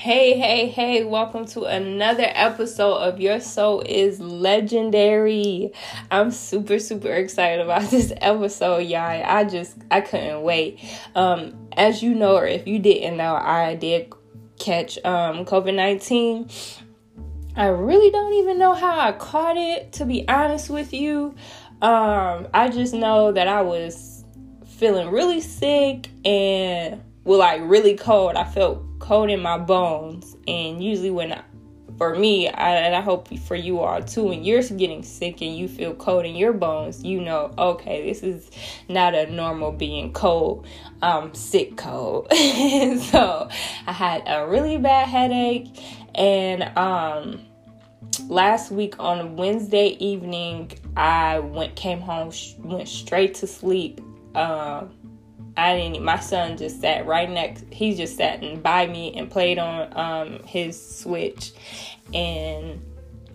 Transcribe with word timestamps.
Hey, 0.00 0.38
hey, 0.38 0.68
hey, 0.68 1.04
welcome 1.04 1.44
to 1.48 1.64
another 1.64 2.24
episode 2.26 2.94
of 2.94 3.20
Your 3.20 3.38
Soul 3.38 3.82
is 3.84 4.18
Legendary. 4.18 5.72
I'm 6.10 6.30
super, 6.30 6.78
super 6.78 7.12
excited 7.12 7.60
about 7.60 7.82
this 7.90 8.10
episode, 8.16 8.86
y'all. 8.86 9.22
I 9.22 9.44
just, 9.44 9.76
I 9.90 10.00
couldn't 10.00 10.40
wait. 10.40 10.80
Um, 11.14 11.68
as 11.76 12.02
you 12.02 12.14
know, 12.14 12.36
or 12.36 12.46
if 12.46 12.66
you 12.66 12.78
didn't 12.78 13.18
know, 13.18 13.34
I 13.34 13.74
did 13.74 14.10
catch 14.58 14.96
um, 15.04 15.44
COVID 15.44 15.74
19. 15.74 16.48
I 17.56 17.66
really 17.66 18.10
don't 18.10 18.32
even 18.32 18.58
know 18.58 18.72
how 18.72 18.98
I 18.98 19.12
caught 19.12 19.58
it, 19.58 19.92
to 19.92 20.06
be 20.06 20.26
honest 20.26 20.70
with 20.70 20.94
you. 20.94 21.34
Um, 21.82 22.48
I 22.54 22.70
just 22.72 22.94
know 22.94 23.32
that 23.32 23.48
I 23.48 23.60
was 23.60 24.24
feeling 24.66 25.10
really 25.10 25.42
sick 25.42 26.08
and 26.24 27.02
well, 27.24 27.40
like 27.40 27.60
really 27.64 27.98
cold. 27.98 28.36
I 28.36 28.44
felt 28.44 28.82
cold 29.00 29.30
in 29.30 29.40
my 29.40 29.58
bones. 29.58 30.36
And 30.46 30.82
usually, 30.82 31.10
when 31.10 31.32
I, 31.32 31.42
for 31.98 32.14
me, 32.14 32.48
I, 32.48 32.76
and 32.76 32.94
I 32.94 33.00
hope 33.00 33.36
for 33.40 33.56
you 33.56 33.80
all 33.80 34.02
too, 34.02 34.24
when 34.24 34.44
you're 34.44 34.62
getting 34.62 35.02
sick 35.02 35.42
and 35.42 35.56
you 35.56 35.66
feel 35.66 35.94
cold 35.94 36.24
in 36.24 36.36
your 36.36 36.52
bones, 36.52 37.02
you 37.02 37.20
know, 37.20 37.52
okay, 37.58 38.08
this 38.08 38.22
is 38.22 38.50
not 38.88 39.14
a 39.14 39.30
normal 39.30 39.72
being 39.72 40.12
cold. 40.12 40.66
I'm 41.02 41.34
sick 41.34 41.76
cold. 41.76 42.28
so 42.32 43.48
I 43.86 43.92
had 43.92 44.22
a 44.26 44.46
really 44.46 44.78
bad 44.78 45.08
headache, 45.08 45.68
and 46.14 46.62
um, 46.78 47.40
last 48.28 48.70
week 48.70 48.94
on 48.98 49.36
Wednesday 49.36 49.88
evening, 49.98 50.72
I 50.96 51.40
went 51.40 51.74
came 51.74 52.00
home, 52.00 52.32
went 52.58 52.88
straight 52.88 53.34
to 53.36 53.46
sleep. 53.46 54.00
Um, 54.34 54.92
I 55.56 55.76
didn't. 55.76 56.02
My 56.04 56.18
son 56.18 56.56
just 56.56 56.80
sat 56.80 57.06
right 57.06 57.28
next. 57.28 57.64
He 57.70 57.94
just 57.94 58.16
sat 58.16 58.42
and 58.42 58.62
by 58.62 58.86
me 58.86 59.14
and 59.16 59.30
played 59.30 59.58
on 59.58 59.96
um, 59.96 60.42
his 60.44 60.80
switch, 60.98 61.52
and 62.14 62.80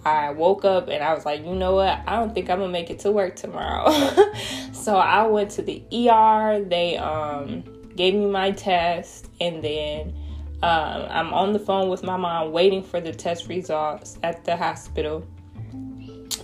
I 0.06 0.32
woke 0.32 0.64
up 0.66 0.88
and 0.88 1.04
I 1.04 1.14
was 1.14 1.26
like, 1.26 1.44
you 1.44 1.56
know 1.56 1.76
what? 1.76 2.00
I 2.06 2.18
don't 2.18 2.34
think 2.34 2.50
I'm 2.50 2.60
gonna 2.60 2.72
make 2.72 2.90
it 2.90 3.00
to 3.00 3.12
work 3.12 3.36
tomorrow. 3.36 3.90
so 4.72 4.96
I 4.96 5.26
went 5.26 5.52
to 5.52 5.62
the 5.62 5.84
ER. 5.92 6.64
They 6.64 6.98
um, 6.98 7.64
gave 7.96 8.14
me 8.14 8.28
my 8.28 8.52
test, 8.52 9.30
and 9.42 9.64
then 9.64 10.14
um, 10.62 11.06
I'm 11.10 11.34
on 11.34 11.54
the 11.54 11.60
phone 11.60 11.90
with 11.90 12.04
my 12.04 12.18
mom 12.18 12.52
waiting 12.52 12.84
for 12.84 13.02
the 13.02 13.12
test 13.12 13.48
results 13.48 14.18
at 14.24 14.46
the 14.46 14.56
hospital, 14.56 15.28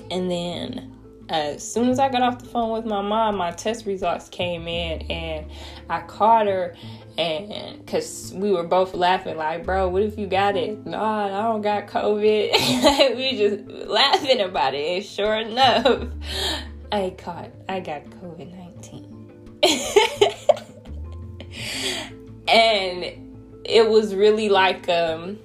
and 0.09 0.29
then 0.29 0.90
as 1.31 1.71
soon 1.71 1.89
as 1.89 1.97
I 1.97 2.09
got 2.09 2.21
off 2.21 2.39
the 2.39 2.45
phone 2.45 2.71
with 2.71 2.85
my 2.85 3.01
mom, 3.01 3.37
my 3.37 3.51
test 3.51 3.85
results 3.85 4.27
came 4.27 4.67
in, 4.67 5.03
and 5.03 5.45
I 5.89 6.01
called 6.01 6.47
her, 6.47 6.75
and 7.17 7.85
because 7.85 8.33
we 8.35 8.51
were 8.51 8.63
both 8.63 8.93
laughing, 8.93 9.37
like, 9.37 9.63
bro, 9.63 9.87
what 9.87 10.03
if 10.03 10.19
you 10.19 10.27
got 10.27 10.57
it? 10.57 10.85
No, 10.85 11.01
I 11.01 11.29
don't 11.29 11.61
got 11.61 11.87
COVID. 11.87 12.21
we 13.15 13.37
just 13.37 13.65
laughing 13.87 14.41
about 14.41 14.73
it, 14.73 14.97
and 14.97 15.05
sure 15.05 15.35
enough, 15.35 16.09
I 16.91 17.15
caught, 17.17 17.51
I 17.69 17.79
got 17.79 18.03
COVID 18.05 18.53
19. 18.53 19.07
and 22.49 23.05
it 23.63 23.89
was 23.89 24.13
really 24.13 24.49
like, 24.49 24.89
um, 24.89 25.39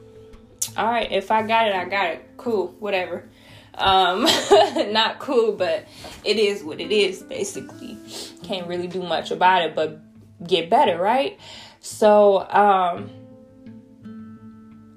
all 0.76 0.86
right, 0.86 1.12
if 1.12 1.30
I 1.30 1.42
got 1.42 1.68
it, 1.68 1.76
I 1.76 1.84
got 1.84 2.06
it. 2.06 2.28
Cool, 2.36 2.74
whatever. 2.80 3.28
Um, 3.76 4.22
not 4.92 5.18
cool, 5.18 5.52
but 5.52 5.86
it 6.24 6.38
is 6.38 6.62
what 6.62 6.80
it 6.80 6.90
is, 6.90 7.22
basically. 7.22 7.98
Can't 8.42 8.66
really 8.66 8.86
do 8.88 9.02
much 9.02 9.30
about 9.30 9.62
it, 9.62 9.74
but 9.74 10.00
get 10.46 10.70
better, 10.70 10.98
right? 10.98 11.38
So, 11.80 12.48
um, 12.50 13.10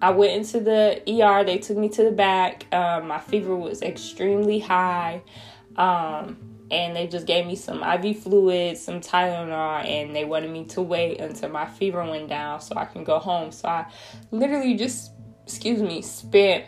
I 0.01 0.11
went 0.11 0.33
into 0.33 0.61
the 0.61 1.01
ER. 1.07 1.43
They 1.43 1.57
took 1.57 1.77
me 1.77 1.89
to 1.89 2.03
the 2.03 2.11
back. 2.11 2.65
Um, 2.73 3.07
my 3.07 3.19
fever 3.19 3.55
was 3.55 3.81
extremely 3.81 4.59
high. 4.59 5.21
Um, 5.75 6.37
and 6.71 6.95
they 6.95 7.07
just 7.07 7.25
gave 7.25 7.45
me 7.45 7.55
some 7.55 7.83
IV 7.83 8.19
fluid, 8.19 8.77
some 8.77 9.01
Tylenol, 9.01 9.85
and 9.85 10.15
they 10.15 10.23
wanted 10.23 10.51
me 10.51 10.65
to 10.65 10.81
wait 10.81 11.19
until 11.19 11.49
my 11.49 11.65
fever 11.65 12.03
went 12.05 12.29
down 12.29 12.61
so 12.61 12.75
I 12.77 12.85
can 12.85 13.03
go 13.03 13.19
home. 13.19 13.51
So 13.51 13.67
I 13.67 13.91
literally 14.31 14.75
just, 14.75 15.11
excuse 15.43 15.81
me, 15.81 16.01
spent 16.01 16.65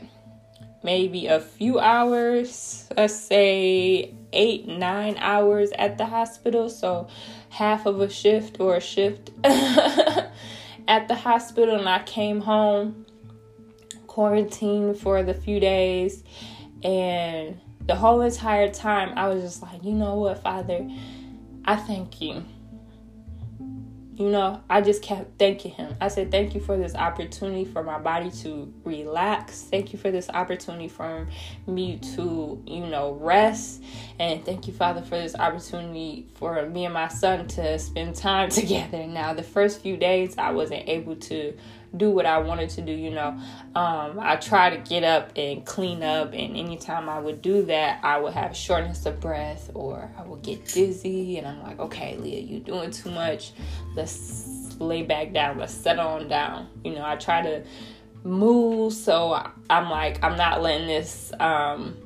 maybe 0.83 1.27
a 1.27 1.39
few 1.39 1.79
hours, 1.79 2.87
let's 2.95 3.15
say 3.15 4.13
eight, 4.33 4.67
nine 4.67 5.17
hours 5.19 5.71
at 5.77 5.97
the 5.97 6.05
hospital. 6.05 6.69
So 6.69 7.07
half 7.49 7.85
of 7.85 8.01
a 8.01 8.09
shift 8.09 8.59
or 8.59 8.75
a 8.75 8.81
shift 8.81 9.31
at 9.43 11.07
the 11.07 11.15
hospital. 11.15 11.77
And 11.79 11.87
I 11.87 12.03
came 12.03 12.41
home, 12.41 13.05
quarantined 14.07 14.99
for 14.99 15.23
the 15.23 15.33
few 15.33 15.59
days. 15.59 16.23
And 16.83 17.59
the 17.85 17.95
whole 17.95 18.21
entire 18.21 18.71
time, 18.71 19.13
I 19.15 19.27
was 19.27 19.43
just 19.43 19.61
like, 19.61 19.83
you 19.83 19.93
know 19.93 20.15
what, 20.15 20.41
Father, 20.41 20.89
I 21.65 21.75
thank 21.75 22.21
you 22.21 22.43
you 24.21 24.29
know, 24.29 24.61
I 24.69 24.81
just 24.81 25.01
kept 25.01 25.39
thanking 25.39 25.71
him. 25.71 25.95
I 25.99 26.07
said, 26.07 26.29
Thank 26.29 26.53
you 26.53 26.61
for 26.61 26.77
this 26.77 26.93
opportunity 26.93 27.65
for 27.65 27.81
my 27.81 27.97
body 27.97 28.29
to 28.43 28.71
relax. 28.83 29.63
Thank 29.63 29.93
you 29.93 29.97
for 29.97 30.11
this 30.11 30.29
opportunity 30.29 30.89
for 30.89 31.27
me 31.65 31.97
to, 32.15 32.61
you 32.67 32.85
know, 32.85 33.13
rest. 33.13 33.81
And 34.19 34.45
thank 34.45 34.67
you, 34.67 34.73
Father, 34.73 35.01
for 35.01 35.17
this 35.17 35.33
opportunity 35.33 36.27
for 36.35 36.67
me 36.67 36.85
and 36.85 36.93
my 36.93 37.07
son 37.07 37.47
to 37.47 37.79
spend 37.79 38.13
time 38.13 38.49
together. 38.51 39.07
Now, 39.07 39.33
the 39.33 39.41
first 39.41 39.81
few 39.81 39.97
days, 39.97 40.37
I 40.37 40.51
wasn't 40.51 40.87
able 40.87 41.15
to 41.15 41.57
do 41.95 42.09
what 42.09 42.25
I 42.25 42.37
wanted 42.39 42.69
to 42.71 42.81
do, 42.81 42.91
you 42.91 43.11
know. 43.11 43.37
Um, 43.75 44.19
I 44.19 44.37
try 44.37 44.69
to 44.69 44.77
get 44.77 45.03
up 45.03 45.31
and 45.35 45.65
clean 45.65 46.03
up, 46.03 46.33
and 46.33 46.55
anytime 46.55 47.09
I 47.09 47.19
would 47.19 47.41
do 47.41 47.63
that, 47.65 47.99
I 48.03 48.19
would 48.19 48.33
have 48.33 48.55
shortness 48.55 49.05
of 49.05 49.19
breath 49.19 49.71
or 49.73 50.09
I 50.17 50.23
would 50.23 50.41
get 50.41 50.65
dizzy. 50.65 51.37
And 51.37 51.47
I'm 51.47 51.61
like, 51.63 51.79
okay, 51.79 52.17
Leah, 52.17 52.39
you're 52.39 52.61
doing 52.61 52.91
too 52.91 53.11
much. 53.11 53.51
Let's 53.95 54.75
lay 54.79 55.03
back 55.03 55.33
down, 55.33 55.57
let's 55.57 55.73
settle 55.73 56.07
on 56.07 56.27
down. 56.27 56.67
You 56.83 56.95
know, 56.95 57.05
I 57.05 57.17
try 57.17 57.41
to 57.41 57.63
move, 58.23 58.93
so 58.93 59.51
I'm 59.69 59.89
like, 59.89 60.23
I'm 60.23 60.37
not 60.37 60.61
letting 60.61 60.87
this. 60.87 61.33
Um, 61.39 61.97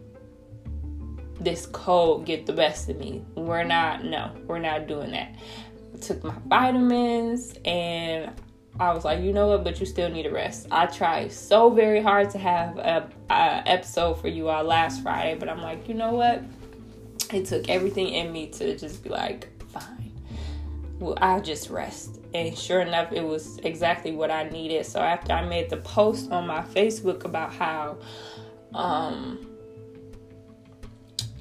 this 1.38 1.66
cold 1.68 2.25
get 2.25 2.45
the 2.45 2.53
best 2.53 2.90
of 2.90 2.97
me. 2.97 3.22
We're 3.35 3.66
not, 3.66 4.06
no, 4.06 4.31
we're 4.47 4.57
not 4.57 4.88
doing 4.88 5.12
that. 5.12 5.35
I 5.94 5.97
took 5.97 6.24
my 6.24 6.34
vitamins 6.47 7.53
and 7.66 8.31
I 8.80 8.94
was 8.94 9.06
like, 9.06 9.22
you 9.22 9.31
know 9.31 9.47
what, 9.47 9.63
but 9.63 9.80
you 9.80 9.86
still 9.86 10.09
need 10.09 10.25
a 10.25 10.31
rest. 10.31 10.68
I 10.69 10.86
tried 10.86 11.31
so 11.31 11.69
very 11.69 12.02
hard 12.02 12.30
to 12.31 12.38
have 12.38 12.78
a, 12.78 13.09
a, 13.30 13.63
episode 13.66 14.16
for 14.16 14.28
you 14.28 14.50
all 14.50 14.63
last 14.66 15.02
Friday, 15.02 15.38
but 15.40 15.47
I'm 15.47 15.62
like, 15.62 15.88
you 15.88 15.94
know 15.94 16.13
what? 16.13 16.44
It 17.34 17.46
took 17.46 17.69
everything 17.69 18.09
in 18.09 18.34
me 18.34 18.47
to 18.47 18.78
just 18.78 19.02
be 19.02 19.09
like, 19.09 19.47
fine. 19.69 20.12
Well, 21.00 21.18
I'll 21.22 21.41
just 21.41 21.69
rest. 21.69 22.19
And 22.34 22.58
sure 22.58 22.81
enough, 22.81 23.13
it 23.13 23.24
was 23.24 23.59
exactly 23.59 24.12
what 24.12 24.30
I 24.30 24.50
needed. 24.50 24.86
So 24.86 25.00
after 25.00 25.31
I 25.31 25.46
made 25.46 25.69
the 25.69 25.78
post 25.78 26.31
on 26.31 26.46
my 26.46 26.62
Facebook 26.62 27.24
about 27.24 27.53
how 27.53 27.97
um 28.74 29.47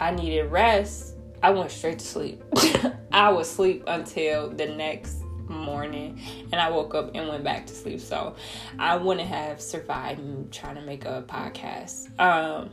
I 0.01 0.13
needed 0.13 0.53
rest, 0.53 1.17
I 1.43 1.51
went 1.51 1.71
straight 1.73 1.99
to 1.99 2.07
sleep. 2.07 2.43
I 3.13 3.31
would 3.31 3.47
sleep 3.47 3.85
until 3.87 4.51
the 4.51 4.67
next 4.67 5.24
morning 5.49 6.21
and 6.53 6.61
I 6.61 6.71
woke 6.71 6.95
up 6.95 7.11
and 7.15 7.29
went 7.29 7.45
back 7.45 7.67
to 7.67 7.75
sleep. 7.75 8.01
So 8.01 8.37
I 8.79 8.97
wouldn't 8.97 9.29
have 9.29 9.61
survived 9.61 10.53
trying 10.53 10.77
to 10.77 10.83
make 10.83 11.05
a 11.05 11.25
podcast. 11.27 12.19
Um, 12.19 12.71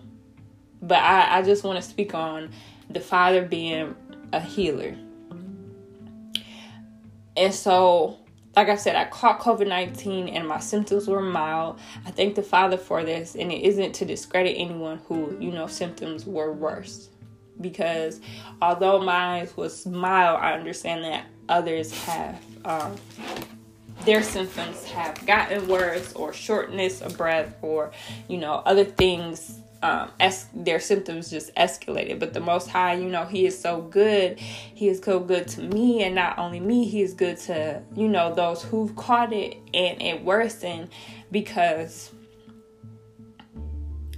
but 0.81 0.99
I, 0.99 1.39
I 1.39 1.41
just 1.43 1.63
want 1.63 1.81
to 1.81 1.87
speak 1.87 2.13
on 2.13 2.49
the 2.89 2.99
Father 2.99 3.43
being 3.43 3.95
a 4.33 4.39
healer. 4.39 4.95
And 7.37 7.53
so, 7.53 8.19
like 8.55 8.67
I 8.67 8.75
said, 8.75 8.95
I 8.95 9.05
caught 9.05 9.39
COVID 9.39 9.67
19 9.67 10.27
and 10.27 10.47
my 10.47 10.59
symptoms 10.59 11.07
were 11.07 11.21
mild. 11.21 11.79
I 12.05 12.11
thank 12.11 12.35
the 12.35 12.43
Father 12.43 12.77
for 12.77 13.03
this, 13.03 13.35
and 13.35 13.51
it 13.51 13.63
isn't 13.63 13.93
to 13.95 14.05
discredit 14.05 14.55
anyone 14.57 14.99
who, 15.07 15.37
you 15.39 15.51
know, 15.51 15.67
symptoms 15.67 16.25
were 16.25 16.51
worse. 16.51 17.09
Because 17.61 18.19
although 18.61 19.01
mine 19.01 19.47
was 19.55 19.85
mild, 19.85 20.39
I 20.41 20.53
understand 20.53 21.03
that 21.03 21.25
others 21.49 21.91
have 22.05 22.41
um, 22.65 22.95
their 24.05 24.23
symptoms 24.23 24.83
have 24.85 25.25
gotten 25.25 25.67
worse 25.67 26.13
or 26.13 26.33
shortness 26.33 27.01
of 27.01 27.17
breath 27.17 27.55
or 27.61 27.91
you 28.27 28.37
know 28.37 28.63
other 28.65 28.85
things 28.85 29.59
um, 29.83 30.11
es- 30.19 30.47
their 30.53 30.79
symptoms 30.79 31.31
just 31.31 31.53
escalated. 31.55 32.19
But 32.19 32.33
the 32.33 32.39
most 32.39 32.69
high 32.69 32.93
you 32.93 33.09
know 33.09 33.25
he 33.25 33.45
is 33.45 33.57
so 33.57 33.81
good. 33.81 34.39
He 34.39 34.87
is 34.87 34.99
so 34.99 35.19
good 35.19 35.47
to 35.49 35.61
me 35.61 36.03
and 36.03 36.15
not 36.15 36.37
only 36.37 36.59
me 36.59 36.85
he 36.85 37.01
is 37.01 37.13
good 37.13 37.37
to 37.41 37.81
you 37.95 38.07
know 38.07 38.33
those 38.33 38.63
who've 38.63 38.95
caught 38.95 39.33
it 39.33 39.57
and 39.73 40.01
it 40.01 40.23
worsened 40.23 40.89
because 41.31 42.11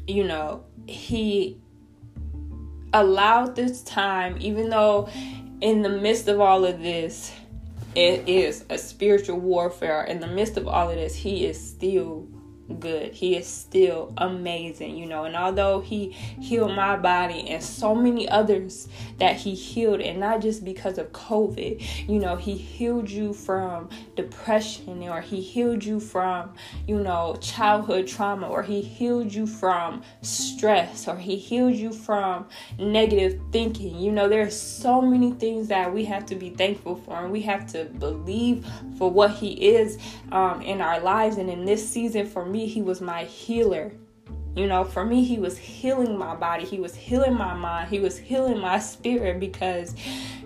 you 0.08 0.24
know 0.24 0.64
he 0.88 1.58
allowed 2.94 3.56
this 3.56 3.82
time 3.84 4.38
even 4.40 4.70
though 4.70 5.10
in 5.62 5.82
the 5.82 5.90
midst 5.90 6.28
of 6.28 6.40
all 6.40 6.66
of 6.66 6.80
this 6.80 7.34
it 7.96 8.28
is 8.28 8.66
a 8.70 8.78
spiritual 8.78 9.40
warfare. 9.40 10.04
In 10.04 10.20
the 10.20 10.28
midst 10.28 10.58
of 10.58 10.68
all 10.68 10.90
of 10.90 10.96
this, 10.96 11.16
he 11.16 11.46
is 11.46 11.60
still 11.60 12.28
good. 12.80 13.14
He 13.14 13.36
is 13.36 13.48
still 13.48 14.14
amazing, 14.18 14.98
you 14.98 15.06
know. 15.06 15.26
And 15.26 15.36
although 15.36 15.82
he 15.82 16.10
healed 16.10 16.76
my 16.76 16.96
body 16.96 17.50
and 17.50 17.62
so 17.62 17.94
many 17.94 18.28
others 18.30 18.88
that 19.20 19.36
he 19.36 19.54
healed, 19.54 20.02
and 20.02 20.20
not 20.20 20.42
just 20.42 20.64
because 20.64 20.98
of 20.98 21.12
COVID, 21.12 22.08
you 22.08 22.20
know, 22.20 22.36
he 22.36 22.56
healed 22.56 23.10
you 23.10 23.34
from 23.34 23.90
depression 24.16 25.04
or 25.04 25.22
he 25.22 25.42
healed 25.42 25.84
you 25.84 26.00
from, 26.00 26.54
you 26.88 27.00
know, 27.00 27.36
childhood 27.42 28.08
trauma 28.08 28.48
or 28.48 28.64
he 28.64 28.82
healed 28.82 29.34
you 29.34 29.46
from 29.46 30.02
stress 30.22 31.08
or 31.08 31.18
he 31.18 31.36
healed 31.36 31.76
you 31.76 31.92
from 31.92 32.46
negative 32.78 33.40
thinking. 33.52 33.98
You 34.00 34.12
know, 34.12 34.30
there's 34.30 34.60
so 34.60 35.02
many 35.02 35.32
things 35.32 35.68
that 35.68 35.94
we 35.94 36.06
have 36.06 36.26
to 36.28 36.36
be 36.36 36.50
thankful 36.50 36.96
for 36.96 37.24
and 37.24 37.32
we 37.32 37.42
have 37.42 37.68
to 37.74 37.86
believe 37.86 38.66
for 38.98 39.12
what 39.12 39.32
he 39.32 39.52
is 39.54 39.98
um, 40.32 40.62
in 40.62 40.82
our 40.82 41.00
lives 41.00 41.38
and 41.38 41.50
in 41.50 41.66
this 41.66 41.88
season 41.88 42.26
for 42.26 42.46
me, 42.46 42.63
he 42.68 42.82
was 42.82 43.02
my 43.02 43.24
healer. 43.26 43.92
You 44.56 44.68
know, 44.68 44.84
for 44.84 45.04
me, 45.04 45.24
he 45.24 45.40
was 45.40 45.58
healing 45.58 46.16
my 46.16 46.36
body. 46.36 46.64
He 46.64 46.80
was 46.80 46.94
healing 46.94 47.34
my 47.34 47.56
mind. 47.56 47.90
He 47.90 48.00
was 48.00 48.18
healing 48.18 48.60
my 48.60 48.78
spirit 48.78 49.40
because 49.40 49.96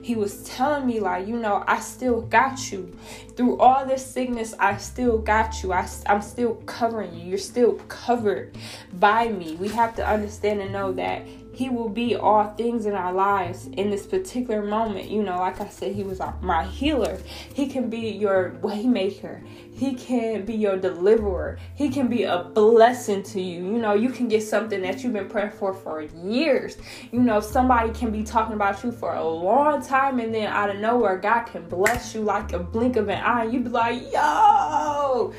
he 0.01 0.15
was 0.15 0.43
telling 0.45 0.87
me, 0.87 1.01
like, 1.01 1.27
you 1.27 1.37
know, 1.37 1.65
I 1.67 1.81
still 1.81 2.21
got 2.21 2.71
you. 2.71 2.97
Through 3.35 3.57
all 3.57 3.85
this 3.85 4.05
sickness, 4.05 4.53
I 4.57 4.77
still 4.77 5.17
got 5.17 5.61
you. 5.61 5.73
I, 5.73 5.89
I'm 6.05 6.21
still 6.21 6.55
covering 6.65 7.13
you. 7.13 7.25
You're 7.25 7.37
still 7.37 7.73
covered 7.89 8.57
by 8.93 9.27
me. 9.27 9.57
We 9.57 9.67
have 9.69 9.93
to 9.97 10.07
understand 10.07 10.61
and 10.61 10.71
know 10.71 10.93
that 10.93 11.23
he 11.57 11.69
will 11.69 11.89
be 11.89 12.15
all 12.15 12.53
things 12.53 12.85
in 12.85 12.93
our 12.93 13.11
lives 13.11 13.65
in 13.65 13.89
this 13.89 14.05
particular 14.05 14.63
moment. 14.63 15.09
You 15.09 15.23
know, 15.23 15.39
like 15.39 15.59
I 15.59 15.67
said, 15.69 15.95
He 15.95 16.03
was 16.03 16.21
my 16.39 16.63
healer. 16.63 17.17
He 17.51 17.67
can 17.67 17.89
be 17.89 18.11
your 18.11 18.51
waymaker. 18.61 19.41
He 19.77 19.94
can 19.94 20.44
be 20.44 20.56
your 20.56 20.75
deliverer. 20.75 21.59
He 21.75 21.89
can 21.89 22.07
be 22.07 22.24
a 22.24 22.45
blessing 22.45 23.21
to 23.21 23.39
you. 23.39 23.63
You 23.63 23.77
know, 23.77 23.94
you 23.94 24.09
can 24.09 24.27
get 24.27 24.41
something 24.41 24.81
that 24.81 25.03
you've 25.03 25.13
been 25.13 25.29
praying 25.29 25.51
for 25.51 25.71
for 25.71 26.01
years. 26.01 26.77
You 27.12 27.19
know, 27.19 27.39
somebody 27.39 27.91
can 27.91 28.09
be 28.09 28.24
talking 28.24 28.56
about 28.56 28.83
you 28.83 28.91
for 28.91 29.13
a 29.13 29.24
long 29.24 29.83
time, 29.85 30.19
and 30.19 30.33
then 30.33 30.47
out 30.47 30.71
of 30.71 30.79
nowhere, 30.79 31.18
God 31.18 31.44
can 31.44 31.69
bless 31.69 32.15
you 32.15 32.21
like 32.21 32.53
a 32.53 32.59
blink 32.59 32.95
of 32.95 33.07
an 33.09 33.21
eye. 33.24 33.44
You'd 33.44 33.65
be 33.65 33.69
like, 33.69 34.01
yo, 34.12 35.31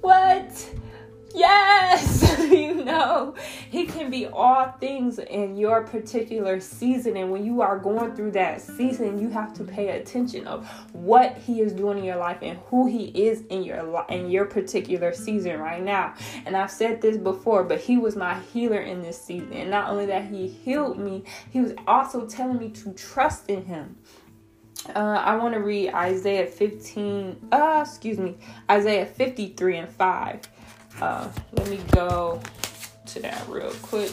what? 0.00 0.70
Yes, 1.34 2.38
you 2.50 2.84
know, 2.84 3.34
He 3.72 3.86
can 3.86 4.10
be 4.10 4.26
all 4.26 4.70
things 4.80 5.18
in 5.18 5.56
your 5.56 5.80
particular 5.84 6.60
season. 6.60 7.16
And 7.16 7.32
when 7.32 7.42
you 7.42 7.62
are 7.62 7.78
going 7.78 8.14
through 8.14 8.32
that 8.32 8.60
season, 8.60 9.18
you 9.18 9.30
have 9.30 9.54
to 9.54 9.64
pay 9.64 9.98
attention 9.98 10.46
of 10.46 10.68
what 10.92 11.38
He 11.38 11.62
is 11.62 11.72
doing 11.72 11.96
in 11.96 12.04
your 12.04 12.18
life 12.18 12.36
and 12.42 12.58
who 12.66 12.86
He 12.86 13.06
is 13.06 13.46
in 13.46 13.62
your 13.62 14.04
in 14.10 14.30
your 14.30 14.44
particular 14.44 15.14
season 15.14 15.58
right 15.58 15.82
now. 15.82 16.12
And 16.44 16.54
I've 16.54 16.70
said 16.70 17.00
this 17.00 17.16
before, 17.16 17.64
but 17.64 17.80
He 17.80 17.96
was 17.96 18.14
my 18.14 18.38
healer 18.52 18.82
in 18.82 19.00
this 19.00 19.18
season. 19.18 19.54
And 19.54 19.70
not 19.70 19.88
only 19.88 20.04
that, 20.04 20.26
He 20.26 20.48
healed 20.48 20.98
me, 20.98 21.24
He 21.50 21.62
was 21.62 21.72
also 21.86 22.26
telling 22.26 22.58
me 22.58 22.68
to 22.72 22.92
trust 22.92 23.48
in 23.48 23.64
Him. 23.64 23.96
Uh, 24.94 24.98
I 24.98 25.36
want 25.36 25.54
to 25.54 25.60
read 25.60 25.94
Isaiah 25.94 26.46
15, 26.46 27.48
uh, 27.50 27.84
excuse 27.86 28.18
me, 28.18 28.36
Isaiah 28.70 29.06
53 29.06 29.76
and 29.78 29.88
5. 29.88 30.40
Uh, 31.00 31.28
let 31.52 31.68
me 31.70 31.80
go 31.92 32.42
to 33.12 33.20
that 33.20 33.46
real 33.48 33.72
quick. 33.82 34.10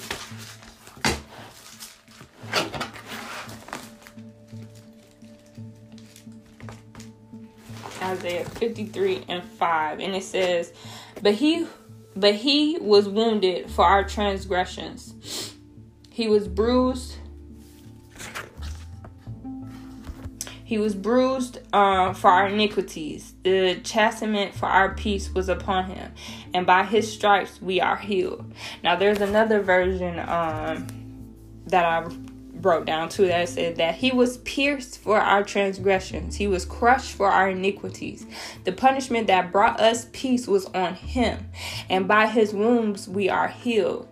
Isaiah 8.01 8.46
53 8.46 9.25
and 9.28 9.44
5 9.44 10.00
and 10.00 10.16
it 10.16 10.24
says 10.24 10.74
but 11.22 11.36
he 11.36 11.68
but 12.16 12.34
he 12.34 12.78
was 12.80 13.07
wounded 13.07 13.69
for 13.69 13.86
our 13.86 14.04
transgressions 14.04 15.54
he 16.10 16.28
was 16.28 16.48
bruised 16.48 17.18
He 20.69 20.78
was 20.78 20.94
bruised 20.94 21.57
uh, 21.74 22.13
for 22.13 22.30
our 22.30 22.48
iniquities. 22.48 23.34
The 23.42 23.80
chastisement 23.84 24.54
for 24.54 24.68
our 24.68 24.94
peace 24.94 25.34
was 25.34 25.50
upon 25.50 25.86
him, 25.86 26.12
and 26.54 26.68
by 26.68 26.84
his 26.84 27.12
stripes 27.12 27.60
we 27.60 27.81
are 27.81 27.98
healed. 27.98 28.54
Now, 28.84 28.96
there's 28.96 29.22
another 29.22 29.62
version 29.62 30.20
um, 30.20 30.88
that 31.68 31.86
I 31.86 32.08
broke 32.62 32.86
down 32.86 33.10
too 33.10 33.28
that 33.28 33.48
said 33.50 33.78
that 33.78 33.96
he 33.96 34.12
was 34.12 34.38
pierced 34.40 35.00
for 35.00 35.20
our 35.20 35.44
transgressions, 35.44 36.36
he 36.36 36.48
was 36.48 36.66
crushed 36.66 37.12
for 37.12 37.30
our 37.30 37.50
iniquities. 37.50 38.26
The 38.66 38.72
punishment 38.72 39.28
that 39.28 39.52
brought 39.52 39.80
us 39.80 40.08
peace 40.12 40.48
was 40.48 40.66
on 40.68 40.96
him, 40.96 41.50
and 41.90 42.08
by 42.08 42.28
his 42.28 42.54
wounds 42.54 43.08
we 43.08 43.30
are 43.30 43.48
healed. 43.48 44.08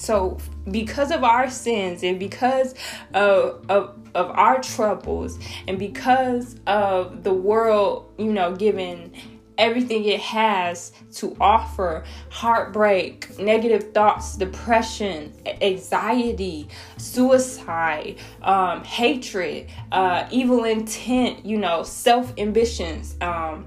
So, 0.00 0.38
because 0.70 1.10
of 1.10 1.24
our 1.24 1.50
sins 1.50 2.04
and 2.04 2.20
because 2.20 2.74
of, 3.14 3.64
of, 3.68 3.98
of 4.14 4.30
our 4.30 4.60
troubles 4.62 5.38
and 5.66 5.76
because 5.76 6.56
of 6.68 7.24
the 7.24 7.32
world, 7.34 8.12
you 8.16 8.32
know, 8.32 8.54
giving 8.54 9.12
everything 9.58 10.04
it 10.04 10.20
has 10.20 10.92
to 11.16 11.36
offer 11.40 12.04
heartbreak, 12.30 13.38
negative 13.38 13.92
thoughts, 13.92 14.36
depression, 14.36 15.32
anxiety, 15.60 16.68
suicide, 16.96 18.16
um, 18.42 18.84
hatred, 18.84 19.68
uh, 19.92 20.26
evil 20.30 20.64
intent, 20.64 21.44
you 21.44 21.58
know, 21.58 21.82
self 21.82 22.32
ambitions, 22.38 23.16
um, 23.20 23.66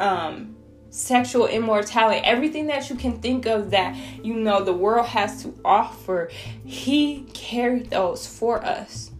um, 0.00 0.56
sexual 0.90 1.46
immortality, 1.48 2.20
everything 2.24 2.68
that 2.68 2.88
you 2.88 2.94
can 2.94 3.20
think 3.20 3.46
of 3.46 3.70
that 3.72 3.96
you 4.24 4.32
know 4.34 4.62
the 4.62 4.72
world 4.72 5.06
has 5.06 5.42
to 5.42 5.52
offer, 5.64 6.30
he 6.64 7.24
carried 7.34 7.90
those 7.90 8.26
for 8.26 8.64
us. 8.64 9.10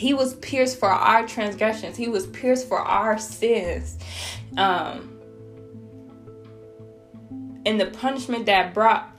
He 0.00 0.14
was 0.14 0.32
pierced 0.36 0.78
for 0.78 0.88
our 0.88 1.26
transgressions. 1.26 1.94
He 1.94 2.08
was 2.08 2.26
pierced 2.28 2.66
for 2.66 2.78
our 2.78 3.18
sins. 3.18 3.98
Um, 4.56 5.20
and 7.66 7.78
the 7.78 7.84
punishment 7.84 8.46
that 8.46 8.72
brought 8.72 9.14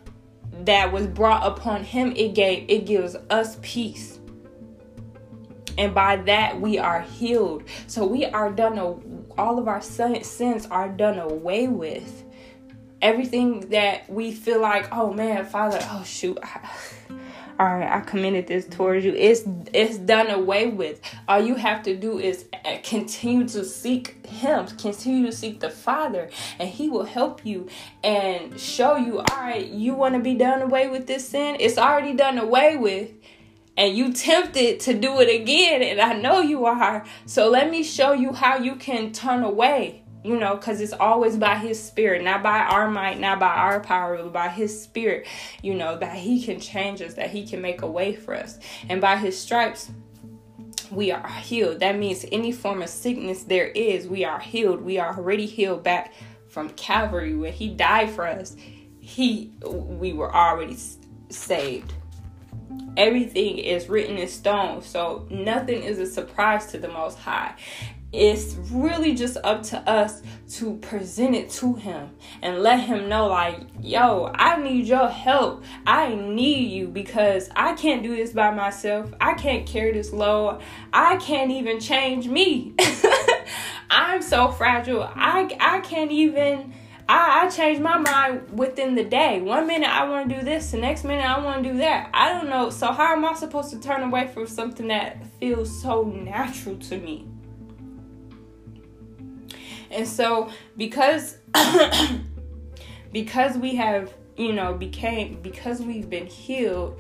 that 0.66 0.92
was 0.92 1.06
brought 1.06 1.46
upon 1.46 1.84
him, 1.84 2.14
it 2.16 2.34
gave 2.34 2.68
it 2.68 2.88
gives 2.88 3.16
us 3.30 3.60
peace. 3.62 4.18
And 5.78 5.94
by 5.94 6.16
that 6.16 6.60
we 6.60 6.80
are 6.80 7.02
healed. 7.02 7.66
So 7.86 8.04
we 8.04 8.26
are 8.26 8.52
done 8.52 8.80
all 9.38 9.60
of 9.60 9.68
our 9.68 9.82
sins 9.82 10.66
are 10.72 10.90
done 10.90 11.20
away 11.20 11.68
with. 11.68 12.24
Everything 13.04 13.70
that 13.70 14.10
we 14.10 14.32
feel 14.32 14.60
like, 14.60 14.88
oh 14.92 15.14
man, 15.14 15.46
Father, 15.46 15.78
oh 15.92 16.04
shoot, 16.04 16.40
all 17.60 17.78
right, 17.78 17.92
I 17.92 18.02
committed 18.02 18.48
this 18.48 18.66
towards 18.66 19.06
you. 19.06 19.14
It's 19.16 19.44
it's 19.74 19.98
done 19.98 20.30
away 20.30 20.68
with. 20.68 21.02
All 21.28 21.42
you 21.42 21.56
have 21.56 21.84
to 21.84 21.96
do 21.96 22.20
is 22.20 22.46
uh, 22.66 22.78
continue 22.84 23.48
to 23.50 23.64
seek 23.66 24.26
Him, 24.26 24.68
continue 24.68 25.26
to 25.26 25.32
seek 25.32 25.60
the 25.60 25.70
Father, 25.70 26.30
and 26.60 26.70
He 26.70 26.90
will 26.90 27.06
help 27.06 27.46
you 27.46 27.68
and 28.04 28.60
show 28.60 28.96
you. 28.96 29.20
All 29.20 29.38
right, 29.38 29.66
you 29.66 29.94
want 29.94 30.16
to 30.16 30.20
be 30.20 30.36
done 30.36 30.62
away 30.62 30.90
with 30.90 31.08
this 31.08 31.30
sin? 31.30 31.58
It's 31.60 31.78
already 31.78 32.14
done 32.14 32.38
away 32.38 32.78
with 32.78 33.12
and 33.78 33.96
you 33.96 34.12
tempted 34.12 34.82
to 34.82 34.94
do 34.94 35.22
it 35.22 35.42
again 35.42 35.82
and 35.82 36.02
i 36.02 36.14
know 36.14 36.42
you 36.42 36.66
are 36.66 37.06
so 37.26 37.50
let 37.50 37.72
me 37.72 37.82
show 37.82 38.12
you 38.12 38.34
how 38.34 38.58
you 38.58 38.76
can 38.76 39.14
turn 39.14 39.44
away 39.44 40.01
you 40.24 40.38
know 40.38 40.56
because 40.56 40.80
it's 40.82 40.94
always 40.94 41.38
by 41.38 41.56
his 41.56 41.82
spirit 41.82 42.24
not 42.24 42.44
by 42.44 42.60
our 42.60 42.90
might 42.90 43.20
not 43.20 43.40
by 43.40 43.48
our 43.48 43.80
power 43.80 44.18
but 44.18 44.34
by 44.34 44.50
his 44.50 44.82
spirit 44.82 45.28
you 45.62 45.74
know 45.74 45.98
that 45.98 46.16
he 46.16 46.44
can 46.44 46.60
change 46.60 47.02
us 47.02 47.16
that 47.16 47.30
he 47.30 47.46
can 47.46 47.62
make 47.62 47.82
a 47.82 47.88
way 47.88 48.16
for 48.16 48.36
us 48.36 48.60
and 48.90 49.02
by 49.02 49.16
his 49.16 49.38
stripes 49.38 49.90
we 50.92 51.12
are 51.12 51.28
healed 51.28 51.80
that 51.80 51.98
means 51.98 52.26
any 52.32 52.52
form 52.52 52.82
of 52.82 52.90
sickness 52.90 53.44
there 53.44 53.68
is 53.68 54.08
we 54.08 54.24
are 54.24 54.40
healed 54.40 54.82
we 54.82 54.98
are 54.98 55.18
already 55.18 55.46
healed 55.46 55.84
back 55.84 56.14
from 56.50 56.70
calvary 56.72 57.36
when 57.36 57.54
he 57.54 57.70
died 57.70 58.10
for 58.10 58.28
us 58.28 58.56
he 59.00 59.52
we 59.64 60.14
were 60.14 60.34
already 60.34 60.78
saved 61.30 61.94
everything 62.98 63.58
is 63.58 63.90
written 63.90 64.18
in 64.18 64.28
stone. 64.28 64.82
So 64.82 65.28
nothing 65.30 65.84
is 65.84 66.00
a 66.00 66.06
surprise 66.06 66.68
to 66.68 66.78
the 66.78 66.88
Most 66.88 67.18
High. 67.20 67.56
It's 68.14 68.56
really 68.72 69.16
just 69.16 69.38
up 69.44 69.64
to 69.64 69.78
us 69.90 70.22
to 70.56 70.76
present 70.78 71.34
it 71.34 71.50
to 71.52 71.76
him 71.76 72.10
and 72.42 72.60
let 72.60 72.82
him 72.82 73.08
know, 73.08 73.28
like, 73.28 73.62
yo, 73.82 74.30
I 74.36 74.62
need 74.62 74.86
your 74.86 75.08
help. 75.08 75.64
I 75.88 76.14
need 76.14 76.72
you 76.72 76.88
because 76.88 77.50
I 77.56 77.74
can't 77.74 78.04
do 78.04 78.14
this 78.14 78.34
by 78.34 78.52
myself. 78.52 79.14
I 79.22 79.34
can't 79.36 79.66
carry 79.66 79.94
this 79.94 80.12
load. 80.12 80.62
I 80.92 81.16
can't 81.18 81.52
even 81.52 81.80
change 81.80 82.28
me. 82.28 82.74
I'm 83.90 84.22
so 84.22 84.50
fragile. 84.50 85.04
I 85.04 85.50
I 85.60 85.80
can't 85.80 86.12
even 86.12 86.74
I, 87.08 87.44
I 87.46 87.50
change 87.50 87.80
my 87.80 87.98
mind 87.98 88.58
within 88.58 88.96
the 88.96 89.04
day. 89.04 89.42
One 89.42 89.68
minute 89.68 89.90
I 89.90 90.08
want 90.08 90.30
to 90.30 90.36
do 90.36 90.46
this, 90.46 90.72
the 90.72 90.78
next 90.78 91.04
minute 91.04 91.26
I 91.26 91.44
want 91.44 91.64
to 91.64 91.72
do 91.72 91.78
that. 91.80 92.10
I 92.14 92.30
don't 92.30 92.50
know. 92.50 92.70
So, 92.70 92.92
how 92.92 93.14
am 93.14 93.26
I 93.26 93.34
supposed 93.34 93.70
to 93.72 93.80
turn 93.80 94.02
away 94.04 94.28
from 94.28 94.48
something 94.48 94.88
that 94.88 95.26
feels 95.40 95.82
so 95.82 96.04
natural 96.04 96.78
to 96.78 96.98
me? 96.98 97.28
And 99.92 100.08
so 100.08 100.50
because 100.78 101.38
because 103.12 103.58
we 103.58 103.76
have, 103.76 104.14
you 104.38 104.54
know, 104.54 104.74
became 104.74 105.42
because 105.42 105.82
we've 105.82 106.10
been 106.10 106.28
healed, 106.28 107.00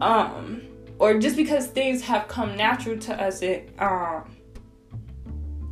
um, 0.00 0.62
or 0.98 1.18
just 1.18 1.36
because 1.36 1.66
things 1.66 2.02
have 2.02 2.28
come 2.28 2.56
natural 2.56 2.98
to 2.98 3.20
us, 3.20 3.42
it 3.42 3.70
um 3.78 4.36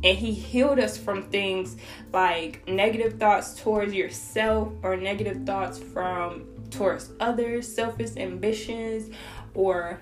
and 0.03 0.17
he 0.17 0.33
healed 0.33 0.79
us 0.79 0.97
from 0.97 1.23
things 1.23 1.77
like 2.11 2.67
negative 2.67 3.19
thoughts 3.19 3.55
towards 3.55 3.93
yourself 3.93 4.73
or 4.83 4.95
negative 4.97 5.45
thoughts 5.45 5.77
from 5.77 6.45
towards 6.71 7.11
others 7.19 7.73
selfish 7.73 8.15
ambitions 8.17 9.15
or 9.53 9.99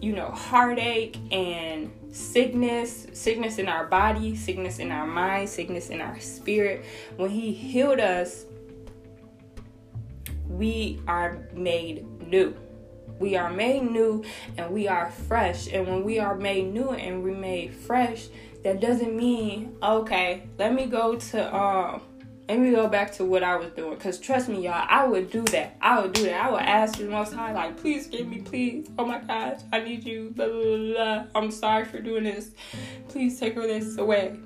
you 0.00 0.12
know 0.12 0.30
heartache 0.30 1.16
and 1.32 1.90
sickness 2.10 3.06
sickness 3.12 3.58
in 3.58 3.68
our 3.68 3.86
body 3.86 4.34
sickness 4.34 4.78
in 4.78 4.90
our 4.90 5.06
mind 5.06 5.48
sickness 5.48 5.90
in 5.90 6.00
our 6.00 6.18
spirit 6.18 6.84
when 7.16 7.30
he 7.30 7.52
healed 7.52 8.00
us 8.00 8.46
we 10.48 11.00
are 11.06 11.46
made 11.54 12.04
new 12.26 12.54
we 13.18 13.36
are 13.36 13.50
made 13.50 13.82
new 13.82 14.24
and 14.56 14.70
we 14.70 14.86
are 14.88 15.10
fresh. 15.10 15.68
And 15.72 15.86
when 15.86 16.04
we 16.04 16.18
are 16.18 16.36
made 16.36 16.72
new 16.72 16.90
and 16.90 17.22
we 17.22 17.32
made 17.32 17.74
fresh, 17.74 18.28
that 18.62 18.80
doesn't 18.80 19.16
mean 19.16 19.76
okay, 19.82 20.44
let 20.58 20.74
me 20.74 20.86
go 20.86 21.16
to 21.16 21.56
um 21.56 22.02
let 22.48 22.58
me 22.60 22.70
go 22.70 22.88
back 22.88 23.12
to 23.12 23.24
what 23.26 23.42
I 23.42 23.56
was 23.56 23.70
doing. 23.72 23.94
Cause 23.98 24.18
trust 24.18 24.48
me, 24.48 24.64
y'all, 24.64 24.86
I 24.88 25.06
would 25.06 25.30
do 25.30 25.42
that. 25.44 25.76
I 25.82 26.00
would 26.00 26.14
do 26.14 26.24
that. 26.24 26.46
I 26.46 26.50
would 26.50 26.62
ask 26.62 26.98
the 26.98 27.04
most 27.04 27.34
high, 27.34 27.52
like, 27.52 27.76
please 27.76 28.06
give 28.06 28.26
me, 28.26 28.40
please. 28.40 28.88
Oh 28.98 29.04
my 29.04 29.18
gosh, 29.18 29.60
I 29.70 29.80
need 29.80 30.04
you. 30.04 30.32
Blah, 30.34 30.46
blah, 30.46 30.76
blah. 30.76 31.24
I'm 31.34 31.50
sorry 31.50 31.84
for 31.84 32.00
doing 32.00 32.24
this. 32.24 32.52
Please 33.08 33.38
take 33.38 33.56
all 33.58 33.64
this 33.64 33.98
away. 33.98 34.38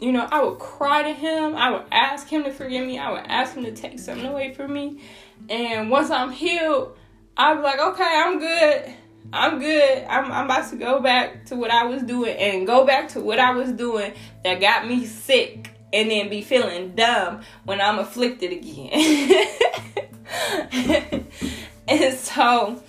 You 0.00 0.12
know, 0.12 0.26
I 0.30 0.42
would 0.42 0.58
cry 0.58 1.04
to 1.04 1.12
him. 1.12 1.54
I 1.54 1.70
would 1.70 1.84
ask 1.92 2.26
him 2.26 2.42
to 2.42 2.50
forgive 2.50 2.84
me. 2.84 2.98
I 2.98 3.12
would 3.12 3.26
ask 3.26 3.54
him 3.54 3.64
to 3.64 3.72
take 3.72 4.00
something 4.00 4.26
away 4.26 4.52
from 4.52 4.72
me. 4.72 5.00
And 5.48 5.90
once 5.90 6.10
I'm 6.10 6.32
healed, 6.32 6.98
I'm 7.36 7.62
like, 7.62 7.78
okay, 7.78 8.02
I'm 8.04 8.40
good. 8.40 8.94
I'm 9.32 9.60
good. 9.60 10.04
I'm, 10.04 10.32
I'm 10.32 10.44
about 10.46 10.70
to 10.70 10.76
go 10.76 11.00
back 11.00 11.46
to 11.46 11.56
what 11.56 11.70
I 11.70 11.84
was 11.84 12.02
doing 12.02 12.36
and 12.36 12.66
go 12.66 12.84
back 12.84 13.10
to 13.10 13.20
what 13.20 13.38
I 13.38 13.52
was 13.52 13.70
doing 13.70 14.12
that 14.42 14.60
got 14.60 14.88
me 14.88 15.06
sick 15.06 15.75
and 15.96 16.10
then 16.10 16.28
be 16.28 16.42
feeling 16.42 16.94
dumb 16.94 17.40
when 17.64 17.80
I'm 17.80 17.98
afflicted 17.98 18.52
again. 18.52 18.90
and 21.88 22.14
so 22.14 22.82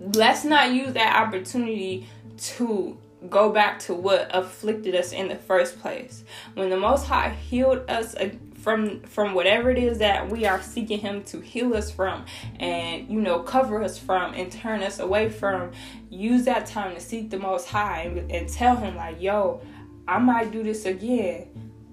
let's 0.00 0.44
not 0.44 0.72
use 0.72 0.92
that 0.94 1.24
opportunity 1.24 2.08
to 2.36 2.98
go 3.30 3.52
back 3.52 3.78
to 3.80 3.94
what 3.94 4.28
afflicted 4.34 4.96
us 4.96 5.12
in 5.12 5.28
the 5.28 5.36
first 5.36 5.78
place. 5.78 6.24
When 6.54 6.68
the 6.68 6.76
Most 6.76 7.06
High 7.06 7.30
healed 7.30 7.88
us 7.88 8.16
uh, 8.16 8.30
from 8.56 9.00
from 9.02 9.34
whatever 9.34 9.70
it 9.70 9.78
is 9.78 9.98
that 9.98 10.28
we 10.28 10.44
are 10.46 10.60
seeking 10.60 10.98
him 10.98 11.22
to 11.22 11.40
heal 11.40 11.74
us 11.74 11.92
from 11.92 12.26
and 12.58 13.08
you 13.08 13.20
know 13.20 13.38
cover 13.38 13.84
us 13.84 13.96
from 13.96 14.34
and 14.34 14.50
turn 14.50 14.82
us 14.82 14.98
away 14.98 15.28
from 15.28 15.70
use 16.10 16.44
that 16.44 16.66
time 16.66 16.92
to 16.92 17.00
seek 17.00 17.30
the 17.30 17.38
most 17.38 17.68
high 17.68 18.00
and, 18.00 18.32
and 18.32 18.48
tell 18.48 18.74
him 18.74 18.96
like 18.96 19.22
yo 19.22 19.60
i 20.08 20.18
might 20.18 20.50
do 20.50 20.64
this 20.64 20.86
again 20.86 21.46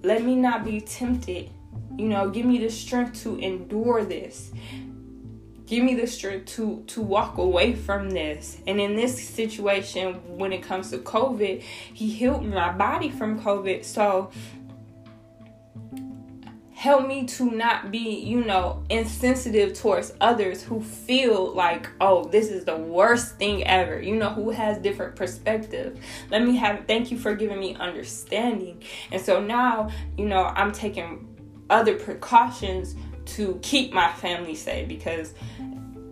let 0.06 0.24
me 0.24 0.36
not 0.36 0.64
be 0.64 0.82
tempted. 0.82 1.50
You 1.98 2.08
know 2.08 2.30
give 2.30 2.46
me 2.46 2.58
the 2.60 2.70
strength 2.70 3.22
to 3.24 3.38
endure 3.38 4.04
this. 4.04 4.52
Give 5.66 5.84
me 5.84 5.96
the 5.96 6.06
strength 6.06 6.46
to 6.56 6.84
to 6.88 7.02
walk 7.02 7.38
away 7.38 7.74
from 7.74 8.12
this. 8.12 8.60
And 8.68 8.80
in 8.80 8.96
this 8.96 9.28
situation 9.28 10.16
when 10.38 10.54
it 10.54 10.62
comes 10.62 10.92
to 10.92 11.00
covid 11.00 11.62
he 11.94 12.10
healed 12.10 12.46
my 12.46 12.72
body 12.72 13.10
from 13.10 13.40
covid. 13.42 13.84
So 13.84 14.32
help 16.86 17.08
me 17.08 17.26
to 17.26 17.50
not 17.50 17.90
be, 17.90 18.20
you 18.20 18.46
know, 18.46 18.84
insensitive 18.92 19.74
towards 19.74 20.14
others 20.22 20.62
who 20.62 20.80
feel 20.80 21.52
like, 21.52 21.90
oh, 22.00 22.26
this 22.26 22.50
is 22.52 22.64
the 22.64 22.78
worst 22.78 23.38
thing 23.38 23.64
ever, 23.66 24.00
you 24.00 24.16
know, 24.16 24.30
who 24.30 24.52
has 24.52 24.78
different 24.78 25.16
perspective. 25.16 26.00
Let 26.30 26.44
me 26.44 26.56
have, 26.58 26.86
thank 26.86 27.10
you 27.10 27.18
for 27.18 27.34
giving 27.34 27.60
me 27.60 27.74
understanding. 27.74 28.84
And 29.12 29.20
so 29.20 29.42
now, 29.42 29.90
you 30.16 30.26
know, 30.26 30.44
I'm 30.44 30.72
taking 30.72 31.28
other 31.72 31.98
precautions 31.98 32.96
to 33.34 33.60
keep 33.64 33.92
my 33.92 34.12
family 34.12 34.54
safe 34.54 34.88
because 34.88 35.34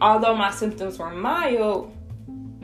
although 0.01 0.36
my 0.36 0.50
symptoms 0.50 0.98
were 0.98 1.12
mild, 1.12 1.92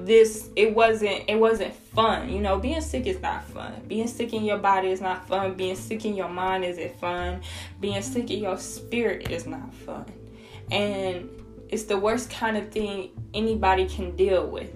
this 0.06 0.50
it 0.56 0.74
wasn't 0.74 1.24
it 1.28 1.40
wasn't 1.40 1.74
fun 1.74 2.30
you 2.30 2.40
know 2.40 2.58
being 2.58 2.82
sick 2.82 3.06
is 3.06 3.22
not 3.22 3.44
fun. 3.50 3.74
Being 3.88 4.08
sick 4.08 4.34
in 4.34 4.44
your 4.44 4.58
body 4.58 4.90
is 4.90 5.02
not 5.02 5.28
fun. 5.28 5.56
Being 5.56 5.76
sick 5.76 6.06
in 6.06 6.16
your 6.16 6.30
mind 6.30 6.64
isn't 6.64 7.00
fun. 7.00 7.42
Being 7.80 8.02
sick 8.02 8.32
in 8.32 8.42
your 8.42 8.58
spirit 8.58 9.30
is 9.32 9.46
not 9.46 9.74
fun. 9.74 10.06
And 10.72 11.30
it's 11.70 11.84
the 11.84 11.98
worst 11.98 12.30
kind 12.30 12.58
of 12.58 12.70
thing 12.72 13.12
anybody 13.34 13.88
can 13.88 14.16
deal 14.16 14.48
with 14.48 14.72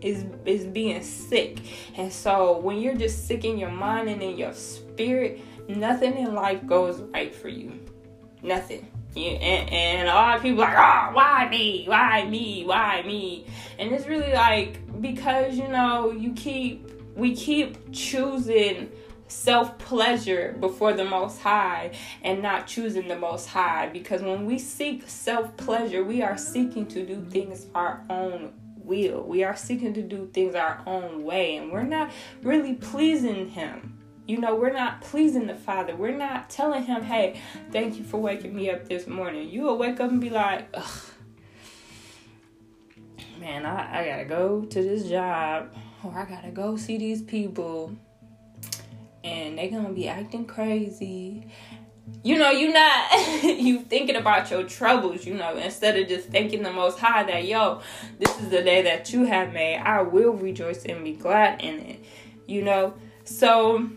is 0.00 0.24
is 0.44 0.64
being 0.64 1.02
sick. 1.02 1.58
And 1.96 2.12
so 2.12 2.58
when 2.58 2.80
you're 2.80 2.96
just 2.96 3.26
sick 3.26 3.44
in 3.44 3.58
your 3.58 3.70
mind 3.70 4.08
and 4.08 4.22
in 4.22 4.36
your 4.36 4.52
spirit 4.52 5.40
nothing 5.66 6.18
in 6.18 6.34
life 6.34 6.66
goes 6.66 7.00
right 7.00 7.34
for 7.34 7.48
you. 7.48 7.80
Nothing 8.42 8.86
and, 9.16 9.70
and 9.70 10.08
a 10.08 10.12
lot 10.12 10.36
of 10.36 10.42
people 10.42 10.60
like, 10.60 10.76
oh, 10.76 11.10
why 11.12 11.48
me? 11.50 11.84
Why 11.86 12.24
me? 12.24 12.64
Why 12.64 13.02
me? 13.02 13.46
And 13.78 13.92
it's 13.92 14.06
really 14.06 14.32
like 14.32 15.00
because 15.00 15.56
you 15.56 15.68
know 15.68 16.10
you 16.10 16.32
keep 16.32 16.90
we 17.16 17.34
keep 17.34 17.92
choosing 17.92 18.90
self 19.28 19.76
pleasure 19.78 20.56
before 20.60 20.92
the 20.92 21.04
most 21.04 21.40
high 21.40 21.92
and 22.22 22.42
not 22.42 22.66
choosing 22.66 23.08
the 23.08 23.16
most 23.16 23.46
high 23.46 23.88
because 23.88 24.22
when 24.22 24.44
we 24.44 24.58
seek 24.58 25.08
self 25.08 25.56
pleasure 25.56 26.04
we 26.04 26.22
are 26.22 26.36
seeking 26.36 26.86
to 26.86 27.04
do 27.04 27.24
things 27.30 27.66
our 27.74 28.04
own 28.10 28.52
will 28.76 29.22
we 29.22 29.42
are 29.42 29.56
seeking 29.56 29.94
to 29.94 30.02
do 30.02 30.28
things 30.32 30.54
our 30.54 30.82
own 30.86 31.24
way 31.24 31.56
and 31.56 31.72
we're 31.72 31.82
not 31.82 32.10
really 32.42 32.74
pleasing 32.74 33.48
him 33.48 33.93
you 34.26 34.38
know, 34.38 34.54
we're 34.54 34.72
not 34.72 35.02
pleasing 35.02 35.46
the 35.46 35.54
Father. 35.54 35.94
We're 35.94 36.16
not 36.16 36.48
telling 36.48 36.84
Him, 36.84 37.02
hey, 37.02 37.40
thank 37.70 37.98
you 37.98 38.04
for 38.04 38.18
waking 38.18 38.54
me 38.54 38.70
up 38.70 38.88
this 38.88 39.06
morning. 39.06 39.48
You 39.50 39.62
will 39.62 39.78
wake 39.78 40.00
up 40.00 40.10
and 40.10 40.20
be 40.20 40.30
like, 40.30 40.68
ugh, 40.72 41.02
man, 43.38 43.66
I, 43.66 44.00
I 44.00 44.08
gotta 44.08 44.24
go 44.24 44.62
to 44.62 44.82
this 44.82 45.08
job 45.08 45.74
or 46.02 46.12
I 46.18 46.24
gotta 46.24 46.50
go 46.50 46.76
see 46.76 46.96
these 46.96 47.22
people 47.22 47.94
and 49.22 49.58
they're 49.58 49.70
gonna 49.70 49.92
be 49.92 50.08
acting 50.08 50.46
crazy. 50.46 51.46
You 52.22 52.38
know, 52.38 52.50
you're 52.50 52.72
not 52.72 53.42
you 53.42 53.80
thinking 53.80 54.16
about 54.16 54.50
your 54.50 54.64
troubles, 54.64 55.26
you 55.26 55.34
know, 55.34 55.56
instead 55.56 55.98
of 55.98 56.08
just 56.08 56.28
thanking 56.28 56.62
the 56.62 56.72
most 56.72 56.98
high 56.98 57.24
that 57.24 57.44
yo, 57.44 57.82
this 58.18 58.40
is 58.40 58.48
the 58.48 58.62
day 58.62 58.82
that 58.82 59.12
you 59.12 59.24
have 59.24 59.52
made. 59.52 59.78
I 59.78 60.00
will 60.00 60.32
rejoice 60.32 60.84
and 60.84 61.04
be 61.04 61.12
glad 61.12 61.60
in 61.60 61.80
it. 61.80 62.04
You 62.46 62.62
know? 62.62 62.94
So 63.24 63.90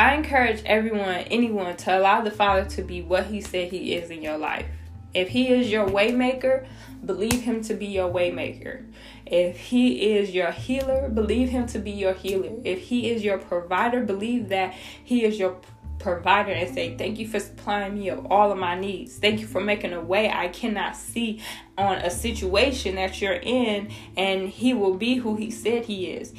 I 0.00 0.14
encourage 0.14 0.64
everyone, 0.64 1.26
anyone, 1.30 1.76
to 1.76 1.98
allow 1.98 2.22
the 2.22 2.30
Father 2.30 2.64
to 2.70 2.82
be 2.82 3.02
what 3.02 3.26
He 3.26 3.42
said 3.42 3.70
He 3.70 3.92
is 3.92 4.08
in 4.08 4.22
your 4.22 4.38
life. 4.38 4.64
If 5.12 5.28
He 5.28 5.48
is 5.48 5.70
your 5.70 5.86
waymaker, 5.86 6.66
believe 7.04 7.42
Him 7.42 7.62
to 7.64 7.74
be 7.74 7.84
your 7.84 8.10
waymaker. 8.10 8.90
If 9.26 9.58
He 9.58 10.14
is 10.14 10.30
your 10.30 10.52
healer, 10.52 11.10
believe 11.10 11.50
Him 11.50 11.66
to 11.66 11.78
be 11.78 11.90
your 11.90 12.14
healer. 12.14 12.48
If 12.64 12.80
He 12.80 13.10
is 13.10 13.22
your 13.22 13.36
provider, 13.36 14.02
believe 14.02 14.48
that 14.48 14.72
He 14.72 15.22
is 15.22 15.38
your 15.38 15.60
provider 15.98 16.52
and 16.52 16.74
say, 16.74 16.96
Thank 16.96 17.18
you 17.18 17.28
for 17.28 17.38
supplying 17.38 17.98
me 17.98 18.08
of 18.08 18.24
all 18.32 18.50
of 18.50 18.56
my 18.56 18.80
needs. 18.80 19.18
Thank 19.18 19.40
you 19.40 19.46
for 19.46 19.60
making 19.60 19.92
a 19.92 20.00
way 20.00 20.30
I 20.30 20.48
cannot 20.48 20.96
see 20.96 21.42
on 21.76 21.98
a 21.98 22.10
situation 22.10 22.94
that 22.94 23.20
you're 23.20 23.34
in, 23.34 23.90
and 24.16 24.48
He 24.48 24.72
will 24.72 24.94
be 24.94 25.16
who 25.16 25.36
He 25.36 25.50
said 25.50 25.84
He 25.84 26.06
is. 26.06 26.32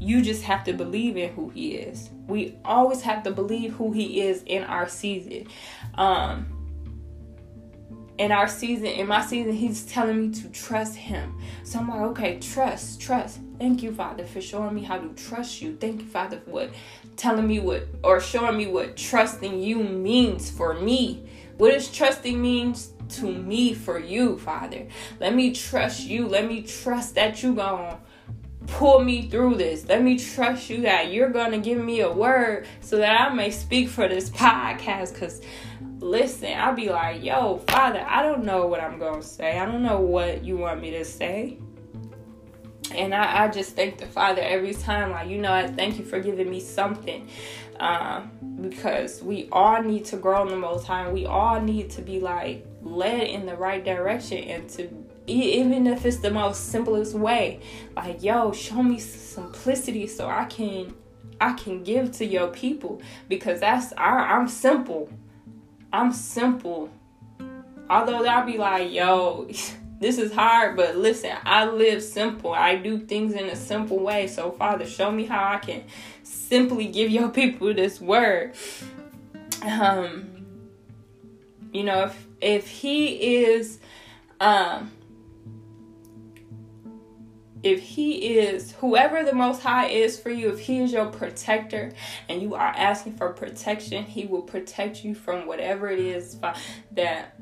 You 0.00 0.22
just 0.22 0.42
have 0.44 0.64
to 0.64 0.72
believe 0.72 1.16
in 1.16 1.32
who 1.34 1.50
he 1.50 1.74
is. 1.74 2.10
We 2.26 2.56
always 2.64 3.02
have 3.02 3.22
to 3.24 3.30
believe 3.30 3.74
who 3.74 3.92
he 3.92 4.22
is 4.22 4.42
in 4.44 4.64
our 4.64 4.88
season. 4.88 5.46
Um 5.94 6.56
in 8.20 8.32
our 8.32 8.48
season, 8.48 8.84
in 8.84 9.06
my 9.06 9.24
season, 9.24 9.54
he's 9.54 9.86
telling 9.86 10.20
me 10.20 10.34
to 10.42 10.48
trust 10.50 10.94
him. 10.94 11.40
So 11.64 11.78
I'm 11.78 11.88
like, 11.88 12.00
okay, 12.00 12.38
trust, 12.38 13.00
trust. 13.00 13.40
Thank 13.58 13.82
you, 13.82 13.94
Father, 13.94 14.26
for 14.26 14.42
showing 14.42 14.74
me 14.74 14.82
how 14.82 14.98
to 14.98 15.08
trust 15.14 15.62
you. 15.62 15.74
Thank 15.80 16.02
you, 16.02 16.06
Father, 16.06 16.38
for 16.38 16.50
what 16.50 16.70
telling 17.16 17.46
me 17.46 17.60
what 17.60 17.88
or 18.04 18.20
showing 18.20 18.58
me 18.58 18.66
what 18.66 18.94
trusting 18.98 19.62
you 19.62 19.82
means 19.82 20.50
for 20.50 20.74
me. 20.74 21.26
What 21.56 21.72
does 21.72 21.90
trusting 21.90 22.40
means 22.40 22.92
to 23.10 23.32
me 23.32 23.72
for 23.72 23.98
you, 23.98 24.38
Father? 24.38 24.86
Let 25.18 25.34
me 25.34 25.54
trust 25.54 26.00
you. 26.02 26.28
Let 26.28 26.46
me 26.46 26.60
trust 26.60 27.14
that 27.14 27.42
you 27.42 27.54
gonna 27.54 28.00
pull 28.66 29.00
me 29.00 29.28
through 29.28 29.56
this. 29.56 29.86
Let 29.88 30.02
me 30.02 30.18
trust 30.18 30.70
you 30.70 30.82
that 30.82 31.12
you're 31.12 31.30
going 31.30 31.52
to 31.52 31.58
give 31.58 31.78
me 31.78 32.00
a 32.00 32.12
word 32.12 32.66
so 32.80 32.98
that 32.98 33.20
I 33.20 33.34
may 33.34 33.50
speak 33.50 33.88
for 33.88 34.08
this 34.08 34.30
podcast. 34.30 35.14
Because, 35.14 35.40
listen, 35.98 36.52
I'll 36.56 36.74
be 36.74 36.88
like, 36.88 37.22
yo, 37.22 37.58
Father, 37.68 38.04
I 38.06 38.22
don't 38.22 38.44
know 38.44 38.66
what 38.66 38.80
I'm 38.80 38.98
going 38.98 39.20
to 39.20 39.26
say. 39.26 39.58
I 39.58 39.66
don't 39.66 39.82
know 39.82 40.00
what 40.00 40.44
you 40.44 40.56
want 40.56 40.80
me 40.80 40.90
to 40.92 41.04
say. 41.04 41.58
and 42.94 43.14
I, 43.14 43.44
I 43.44 43.48
just 43.48 43.76
thank 43.76 43.98
the 43.98 44.06
Father 44.06 44.42
every 44.42 44.74
time. 44.74 45.10
Like, 45.10 45.28
you 45.28 45.38
know, 45.38 45.52
I 45.52 45.66
thank 45.66 45.98
you 45.98 46.04
for 46.04 46.20
giving 46.20 46.50
me 46.50 46.60
something. 46.60 47.28
Um, 47.78 48.30
because 48.60 49.22
we 49.22 49.48
all 49.50 49.82
need 49.82 50.04
to 50.06 50.16
grow 50.16 50.42
in 50.42 50.48
the 50.48 50.56
most 50.56 50.86
high. 50.86 51.10
We 51.10 51.24
all 51.24 51.60
need 51.60 51.88
to 51.90 52.02
be 52.02 52.20
like 52.20 52.66
led 52.82 53.22
in 53.22 53.46
the 53.46 53.56
right 53.56 53.82
direction 53.82 54.38
and 54.38 54.68
to 54.70 54.88
even 55.30 55.86
if 55.86 56.04
it's 56.04 56.18
the 56.18 56.30
most 56.30 56.70
simplest 56.70 57.14
way 57.14 57.60
like 57.96 58.22
yo 58.22 58.52
show 58.52 58.82
me 58.82 58.98
simplicity 58.98 60.06
so 60.06 60.28
i 60.28 60.44
can 60.44 60.94
i 61.40 61.52
can 61.54 61.82
give 61.82 62.12
to 62.12 62.24
your 62.24 62.48
people 62.48 63.00
because 63.28 63.60
that's 63.60 63.92
I, 63.96 64.36
i'm 64.36 64.48
simple 64.48 65.08
i'm 65.92 66.12
simple 66.12 66.90
although 67.88 68.24
i'll 68.24 68.46
be 68.46 68.58
like 68.58 68.90
yo 68.92 69.48
this 70.00 70.16
is 70.16 70.32
hard, 70.32 70.76
but 70.76 70.96
listen, 70.96 71.32
I 71.44 71.66
live 71.66 72.02
simple. 72.02 72.52
I 72.54 72.76
do 72.76 72.98
things 72.98 73.34
in 73.34 73.50
a 73.50 73.54
simple 73.54 73.98
way. 73.98 74.26
So, 74.26 74.50
Father, 74.50 74.86
show 74.86 75.10
me 75.10 75.26
how 75.26 75.52
I 75.52 75.58
can 75.58 75.84
simply 76.22 76.86
give 76.86 77.10
your 77.10 77.28
people 77.40 77.72
this 77.74 78.00
word. 78.00 78.54
Um, 79.62 80.46
you 81.70 81.84
know, 81.84 82.04
if 82.04 82.26
if 82.40 82.68
He 82.68 83.44
is, 83.44 83.78
um, 84.40 84.90
if 87.62 87.80
he 87.80 88.38
is 88.38 88.72
whoever 88.72 89.22
the 89.22 89.34
most 89.34 89.62
high 89.62 89.86
is 89.86 90.18
for 90.18 90.30
you 90.30 90.50
if 90.50 90.60
he 90.60 90.80
is 90.80 90.92
your 90.92 91.06
protector 91.06 91.92
and 92.28 92.40
you 92.40 92.54
are 92.54 92.74
asking 92.76 93.12
for 93.12 93.32
protection 93.32 94.04
he 94.04 94.26
will 94.26 94.42
protect 94.42 95.04
you 95.04 95.14
from 95.14 95.46
whatever 95.46 95.88
it 95.88 95.98
is 95.98 96.38
that 96.92 97.36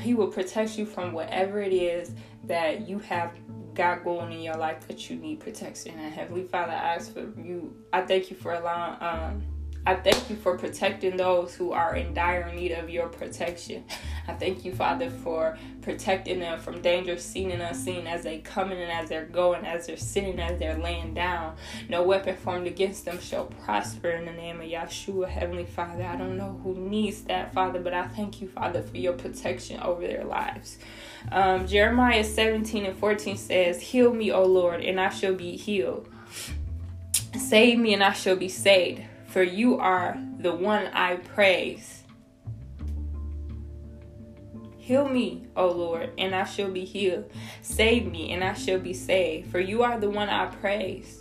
he 0.00 0.14
will 0.14 0.28
protect 0.28 0.78
you 0.78 0.86
from 0.86 1.12
whatever 1.12 1.60
it 1.60 1.72
is 1.72 2.12
that 2.44 2.88
you 2.88 2.98
have 3.00 3.32
got 3.74 4.04
going 4.04 4.32
in 4.32 4.40
your 4.40 4.56
life 4.56 4.86
that 4.88 5.08
you 5.08 5.16
need 5.16 5.40
protection. 5.40 5.98
And 5.98 6.12
Heavenly 6.12 6.44
Father, 6.44 6.72
I 6.72 6.94
ask 6.94 7.12
for 7.12 7.20
you. 7.40 7.76
I 7.92 8.02
thank 8.02 8.30
you 8.30 8.36
for 8.36 8.52
allowing. 8.52 8.96
Um, 9.00 9.42
I 9.86 9.94
thank 9.94 10.28
you 10.28 10.36
for 10.36 10.58
protecting 10.58 11.16
those 11.16 11.54
who 11.54 11.72
are 11.72 11.96
in 11.96 12.12
dire 12.12 12.52
need 12.52 12.72
of 12.72 12.90
your 12.90 13.08
protection. 13.08 13.84
I 14.28 14.34
thank 14.34 14.62
you, 14.62 14.74
Father, 14.74 15.08
for 15.08 15.56
protecting 15.80 16.40
them 16.40 16.60
from 16.60 16.82
danger 16.82 17.16
seen 17.16 17.50
and 17.50 17.62
unseen 17.62 18.06
as 18.06 18.22
they 18.22 18.38
come 18.38 18.72
in 18.72 18.78
and 18.78 18.92
as 18.92 19.08
they're 19.08 19.24
going, 19.24 19.64
as 19.64 19.86
they're 19.86 19.96
sitting, 19.96 20.38
as 20.38 20.58
they're 20.58 20.76
laying 20.76 21.14
down. 21.14 21.56
No 21.88 22.02
weapon 22.02 22.36
formed 22.36 22.66
against 22.66 23.06
them 23.06 23.18
shall 23.20 23.46
prosper 23.46 24.10
in 24.10 24.26
the 24.26 24.32
name 24.32 24.60
of 24.60 24.66
Yeshua, 24.66 25.28
Heavenly 25.28 25.64
Father. 25.64 26.04
I 26.04 26.16
don't 26.16 26.36
know 26.36 26.60
who 26.62 26.74
needs 26.74 27.22
that, 27.22 27.54
Father, 27.54 27.80
but 27.80 27.94
I 27.94 28.06
thank 28.08 28.42
you, 28.42 28.48
Father, 28.48 28.82
for 28.82 28.98
your 28.98 29.14
protection 29.14 29.80
over 29.80 30.06
their 30.06 30.24
lives. 30.24 30.76
Um, 31.32 31.66
Jeremiah 31.66 32.24
17 32.24 32.84
and 32.84 32.98
14 32.98 33.36
says, 33.38 33.80
Heal 33.80 34.12
me, 34.12 34.30
O 34.30 34.44
Lord, 34.44 34.82
and 34.82 35.00
I 35.00 35.08
shall 35.08 35.34
be 35.34 35.56
healed. 35.56 36.06
Save 37.38 37.78
me, 37.78 37.94
and 37.94 38.04
I 38.04 38.12
shall 38.12 38.36
be 38.36 38.48
saved 38.48 39.02
for 39.30 39.42
you 39.42 39.78
are 39.78 40.20
the 40.38 40.52
one 40.52 40.86
I 40.92 41.16
praise. 41.16 42.02
Heal 44.76 45.08
me, 45.08 45.46
O 45.56 45.68
Lord, 45.68 46.10
and 46.18 46.34
I 46.34 46.44
shall 46.44 46.70
be 46.70 46.84
healed. 46.84 47.30
Save 47.62 48.10
me, 48.10 48.32
and 48.32 48.42
I 48.42 48.54
shall 48.54 48.80
be 48.80 48.92
saved. 48.92 49.50
For 49.50 49.60
you 49.60 49.84
are 49.84 50.00
the 50.00 50.10
one 50.10 50.28
I 50.28 50.46
praise. 50.46 51.19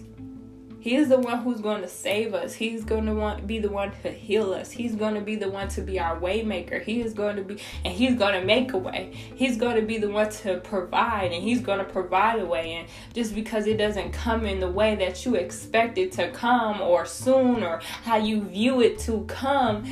He 0.82 0.96
is 0.96 1.10
the 1.10 1.20
one 1.20 1.40
who's 1.40 1.60
going 1.60 1.82
to 1.82 1.90
save 1.90 2.34
us. 2.34 2.54
He's 2.54 2.86
going 2.86 3.06
to 3.06 3.14
want 3.14 3.46
be 3.46 3.60
the 3.60 3.70
one 3.70 3.92
to 4.04 4.12
heal 4.12 4.54
us. 4.54 4.72
He's 4.72 4.96
going 4.96 5.16
to 5.16 5.22
be 5.22 5.36
the 5.36 5.50
one 5.50 5.68
to 5.70 5.82
be 5.82 6.00
our 6.00 6.18
waymaker. 6.18 6.82
He 6.82 7.02
is 7.02 7.14
going 7.14 7.36
to 7.36 7.42
be 7.42 7.60
and 7.84 7.94
he's 7.94 8.16
going 8.16 8.40
to 8.40 8.46
make 8.46 8.72
a 8.72 8.78
way. 8.78 9.12
He's 9.36 9.58
going 9.58 9.76
to 9.76 9.82
be 9.82 9.98
the 9.98 10.10
one 10.10 10.30
to 10.30 10.60
provide 10.60 11.34
and 11.34 11.44
he's 11.44 11.60
going 11.60 11.80
to 11.80 11.86
provide 11.86 12.40
a 12.40 12.46
way. 12.46 12.76
And 12.76 12.88
just 13.14 13.36
because 13.36 13.68
it 13.68 13.78
doesn't 13.78 14.14
come 14.14 14.46
in 14.46 14.62
the 14.62 14.72
way 14.72 14.96
that 14.96 15.26
you 15.26 15.36
expect 15.36 15.98
it 15.98 16.14
to 16.14 16.32
come 16.32 16.80
or 16.80 17.06
soon 17.06 17.62
or 17.62 17.82
how 18.04 18.16
you 18.16 18.44
view 18.44 18.82
it 18.82 19.00
to 19.00 19.26
come 19.26 19.86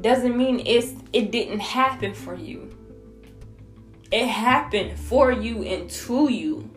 doesn't 0.00 0.36
mean 0.36 0.60
it's 0.66 0.94
it 1.12 1.30
didn't 1.30 1.60
happen 1.60 2.12
for 2.12 2.34
you. 2.34 2.76
It 4.10 4.26
happened 4.26 4.98
for 4.98 5.30
you 5.30 5.62
and 5.62 5.88
to 5.90 6.30
you 6.30 6.70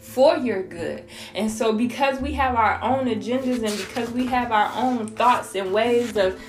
for 0.00 0.36
your 0.36 0.62
good. 0.62 1.04
And 1.34 1.50
so, 1.50 1.72
because 1.72 2.20
we 2.20 2.32
have 2.34 2.56
our 2.56 2.82
own 2.82 3.06
agendas 3.06 3.62
and 3.62 3.76
because 3.86 4.10
we 4.10 4.26
have 4.26 4.50
our 4.52 4.72
own 4.74 5.06
thoughts 5.08 5.54
and 5.54 5.72
ways 5.72 6.16
of 6.16 6.40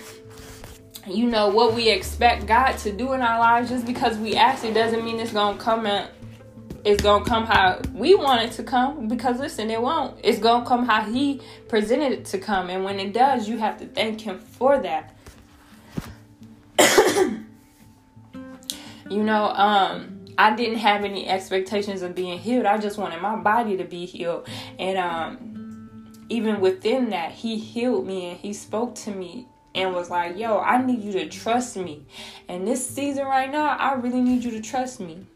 you 1.07 1.27
know 1.27 1.49
what 1.49 1.73
we 1.73 1.89
expect 1.89 2.45
God 2.45 2.73
to 2.79 2.91
do 2.91 3.13
in 3.13 3.21
our 3.21 3.39
lives 3.39 3.69
just 3.69 3.87
because 3.87 4.17
we 4.19 4.35
ask 4.35 4.63
it 4.63 4.75
doesn't 4.75 5.03
mean 5.03 5.19
it's 5.19 5.33
gonna 5.33 5.57
come 5.57 5.87
in 5.87 6.07
it's 6.83 7.01
gonna 7.03 7.23
come 7.25 7.45
how 7.45 7.79
we 7.93 8.15
want 8.15 8.41
it 8.41 8.53
to 8.53 8.63
come. 8.63 9.07
Because 9.07 9.39
listen 9.39 9.69
it 9.69 9.81
won't. 9.81 10.17
It's 10.23 10.39
gonna 10.39 10.65
come 10.65 10.85
how 10.85 11.03
he 11.03 11.41
presented 11.67 12.11
it 12.11 12.25
to 12.25 12.39
come. 12.39 12.69
And 12.69 12.83
when 12.83 12.99
it 12.99 13.13
does 13.13 13.47
you 13.47 13.57
have 13.57 13.77
to 13.79 13.85
thank 13.87 14.21
him 14.21 14.39
for 14.39 14.79
that. 14.79 15.15
You 19.09 19.23
know 19.23 19.49
um 19.49 20.20
I 20.41 20.55
didn't 20.55 20.79
have 20.79 21.05
any 21.05 21.29
expectations 21.29 22.01
of 22.01 22.15
being 22.15 22.39
healed. 22.39 22.65
I 22.65 22.79
just 22.79 22.97
wanted 22.97 23.21
my 23.21 23.35
body 23.35 23.77
to 23.77 23.83
be 23.83 24.07
healed. 24.07 24.49
And 24.79 24.97
um, 24.97 26.25
even 26.29 26.59
within 26.59 27.11
that, 27.11 27.31
he 27.31 27.59
healed 27.59 28.07
me 28.07 28.31
and 28.31 28.39
he 28.39 28.51
spoke 28.51 28.95
to 28.95 29.11
me 29.11 29.47
and 29.75 29.93
was 29.93 30.09
like, 30.09 30.39
Yo, 30.39 30.57
I 30.57 30.83
need 30.83 31.03
you 31.03 31.11
to 31.11 31.29
trust 31.29 31.77
me. 31.77 32.07
And 32.49 32.67
this 32.67 32.89
season 32.89 33.25
right 33.25 33.51
now, 33.51 33.77
I 33.77 33.93
really 33.93 34.19
need 34.19 34.43
you 34.43 34.49
to 34.49 34.61
trust 34.61 34.99
me. 34.99 35.27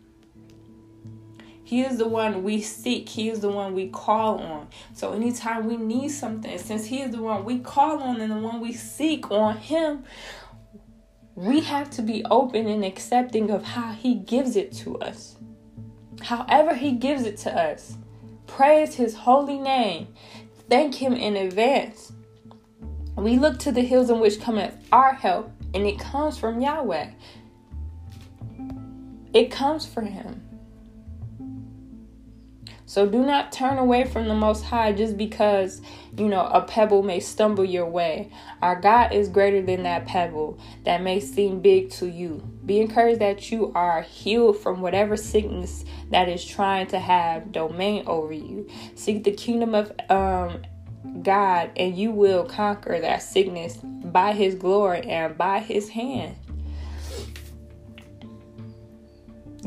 He 1.63 1.81
is 1.81 1.99
the 1.99 2.07
one 2.07 2.43
we 2.43 2.61
seek. 2.61 3.07
He 3.07 3.29
is 3.29 3.41
the 3.41 3.49
one 3.49 3.75
we 3.75 3.89
call 3.89 4.39
on. 4.39 4.69
So 4.93 5.13
anytime 5.13 5.67
we 5.67 5.77
need 5.77 6.09
something, 6.09 6.57
since 6.57 6.85
He 6.85 7.01
is 7.01 7.11
the 7.11 7.21
one 7.21 7.45
we 7.45 7.59
call 7.59 8.01
on 8.01 8.21
and 8.21 8.31
the 8.31 8.39
one 8.39 8.59
we 8.59 8.73
seek 8.73 9.29
on 9.29 9.57
Him, 9.57 10.03
we 11.35 11.59
have 11.59 11.89
to 11.91 12.01
be 12.01 12.23
open 12.25 12.67
and 12.67 12.85
accepting 12.85 13.51
of 13.51 13.63
how 13.63 13.91
He 13.91 14.15
gives 14.15 14.55
it 14.55 14.71
to 14.73 14.97
us. 14.99 15.35
However, 16.21 16.73
He 16.73 16.93
gives 16.93 17.23
it 17.23 17.37
to 17.39 17.53
us. 17.53 17.97
Praise 18.47 18.95
His 18.95 19.15
holy 19.15 19.59
name. 19.59 20.07
Thank 20.69 20.95
Him 20.95 21.13
in 21.13 21.35
advance. 21.35 22.13
We 23.17 23.37
look 23.37 23.59
to 23.59 23.71
the 23.71 23.81
hills 23.81 24.09
in 24.09 24.19
which 24.19 24.41
cometh 24.41 24.75
our 24.91 25.13
help, 25.13 25.51
and 25.73 25.85
it 25.85 25.99
comes 25.99 26.37
from 26.37 26.61
Yahweh. 26.61 27.11
It 29.33 29.51
comes 29.51 29.85
from 29.85 30.05
Him. 30.05 30.44
So 32.95 33.05
do 33.05 33.25
not 33.25 33.51
turn 33.51 33.77
away 33.77 34.05
from 34.05 34.29
the 34.29 34.33
Most 34.33 34.63
High 34.63 34.93
just 34.93 35.17
because, 35.17 35.81
you 36.17 36.29
know, 36.29 36.45
a 36.45 36.61
pebble 36.61 37.03
may 37.03 37.19
stumble 37.19 37.65
your 37.65 37.85
way. 37.85 38.31
Our 38.61 38.79
God 38.79 39.11
is 39.11 39.27
greater 39.27 39.61
than 39.61 39.83
that 39.83 40.05
pebble 40.05 40.57
that 40.85 41.01
may 41.01 41.19
seem 41.19 41.59
big 41.59 41.89
to 41.91 42.09
you. 42.09 42.37
Be 42.65 42.79
encouraged 42.79 43.19
that 43.19 43.51
you 43.51 43.73
are 43.75 44.01
healed 44.01 44.59
from 44.59 44.79
whatever 44.79 45.17
sickness 45.17 45.83
that 46.11 46.29
is 46.29 46.45
trying 46.45 46.87
to 46.87 46.99
have 46.99 47.51
domain 47.51 48.05
over 48.07 48.31
you. 48.31 48.65
Seek 48.95 49.25
the 49.25 49.33
kingdom 49.33 49.75
of 49.75 49.91
um, 50.09 50.63
God, 51.21 51.71
and 51.75 51.97
you 51.97 52.11
will 52.11 52.45
conquer 52.45 52.97
that 53.01 53.21
sickness 53.21 53.75
by 53.75 54.31
His 54.31 54.55
glory 54.55 55.01
and 55.01 55.37
by 55.37 55.59
His 55.59 55.89
hand. 55.89 56.37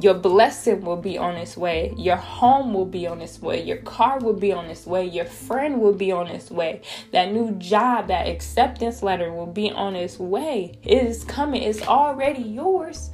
Your 0.01 0.15
blessing 0.15 0.83
will 0.83 0.97
be 0.97 1.19
on 1.19 1.35
its 1.35 1.57
way. 1.57 1.93
Your 1.97 2.17
home 2.17 2.73
will 2.73 2.87
be 2.87 3.09
on 3.09 3.21
its 3.21 3.43
way. 3.43 3.63
Your 3.63 3.79
car 3.79 4.21
will 4.21 4.33
be 4.33 4.53
on 4.53 4.67
its 4.67 4.87
way. 4.87 5.05
Your 5.05 5.25
friend 5.25 5.81
will 5.81 5.93
be 5.93 6.13
on 6.13 6.29
its 6.29 6.53
way. 6.53 6.83
That 7.11 7.33
new 7.33 7.53
job, 7.57 8.07
that 8.07 8.29
acceptance 8.29 9.03
letter 9.03 9.33
will 9.33 9.47
be 9.47 9.73
on 9.73 9.97
its 9.97 10.17
way. 10.19 10.79
It 10.85 11.03
is 11.05 11.25
coming. 11.25 11.65
It's 11.65 11.83
already 11.83 12.43
yours. 12.43 13.11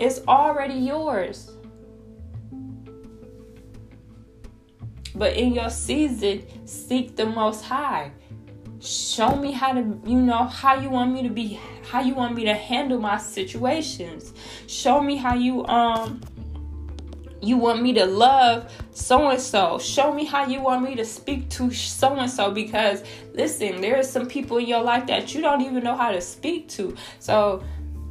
It's 0.00 0.20
already 0.26 0.74
yours. 0.74 1.52
But 5.14 5.34
in 5.34 5.54
your 5.54 5.70
season, 5.70 6.66
seek 6.66 7.14
the 7.14 7.26
Most 7.26 7.64
High 7.64 8.10
show 8.86 9.34
me 9.34 9.50
how 9.52 9.72
to 9.72 9.80
you 10.06 10.20
know 10.20 10.44
how 10.44 10.80
you 10.80 10.88
want 10.88 11.12
me 11.12 11.22
to 11.22 11.28
be 11.28 11.60
how 11.90 12.00
you 12.00 12.14
want 12.14 12.34
me 12.34 12.44
to 12.44 12.54
handle 12.54 12.98
my 12.98 13.18
situations. 13.18 14.32
Show 14.66 15.00
me 15.00 15.16
how 15.16 15.34
you 15.34 15.66
um 15.66 16.20
you 17.42 17.56
want 17.56 17.82
me 17.82 17.92
to 17.92 18.06
love 18.06 18.72
so 18.92 19.28
and 19.28 19.40
so 19.40 19.78
show 19.78 20.12
me 20.12 20.24
how 20.24 20.46
you 20.46 20.60
want 20.60 20.82
me 20.82 20.94
to 20.96 21.04
speak 21.04 21.48
to 21.50 21.70
so 21.70 22.16
and 22.16 22.30
so 22.30 22.50
because 22.50 23.04
listen 23.34 23.80
there 23.82 23.98
are 23.98 24.02
some 24.02 24.26
people 24.26 24.56
in 24.56 24.66
your 24.66 24.82
life 24.82 25.06
that 25.06 25.34
you 25.34 25.42
don't 25.42 25.60
even 25.60 25.84
know 25.84 25.96
how 25.96 26.10
to 26.10 26.20
speak 26.20 26.68
to. 26.68 26.96
So 27.18 27.62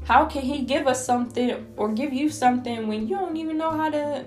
how 0.06 0.26
can 0.26 0.42
he 0.42 0.62
give 0.62 0.88
us 0.88 1.04
something 1.06 1.66
or 1.78 1.92
give 1.92 2.14
you 2.14 2.30
something 2.30 2.88
when 2.88 3.08
you 3.08 3.16
don't 3.16 3.38
even 3.38 3.58
know 3.58 3.72
how 3.72 3.90
to 3.90 4.26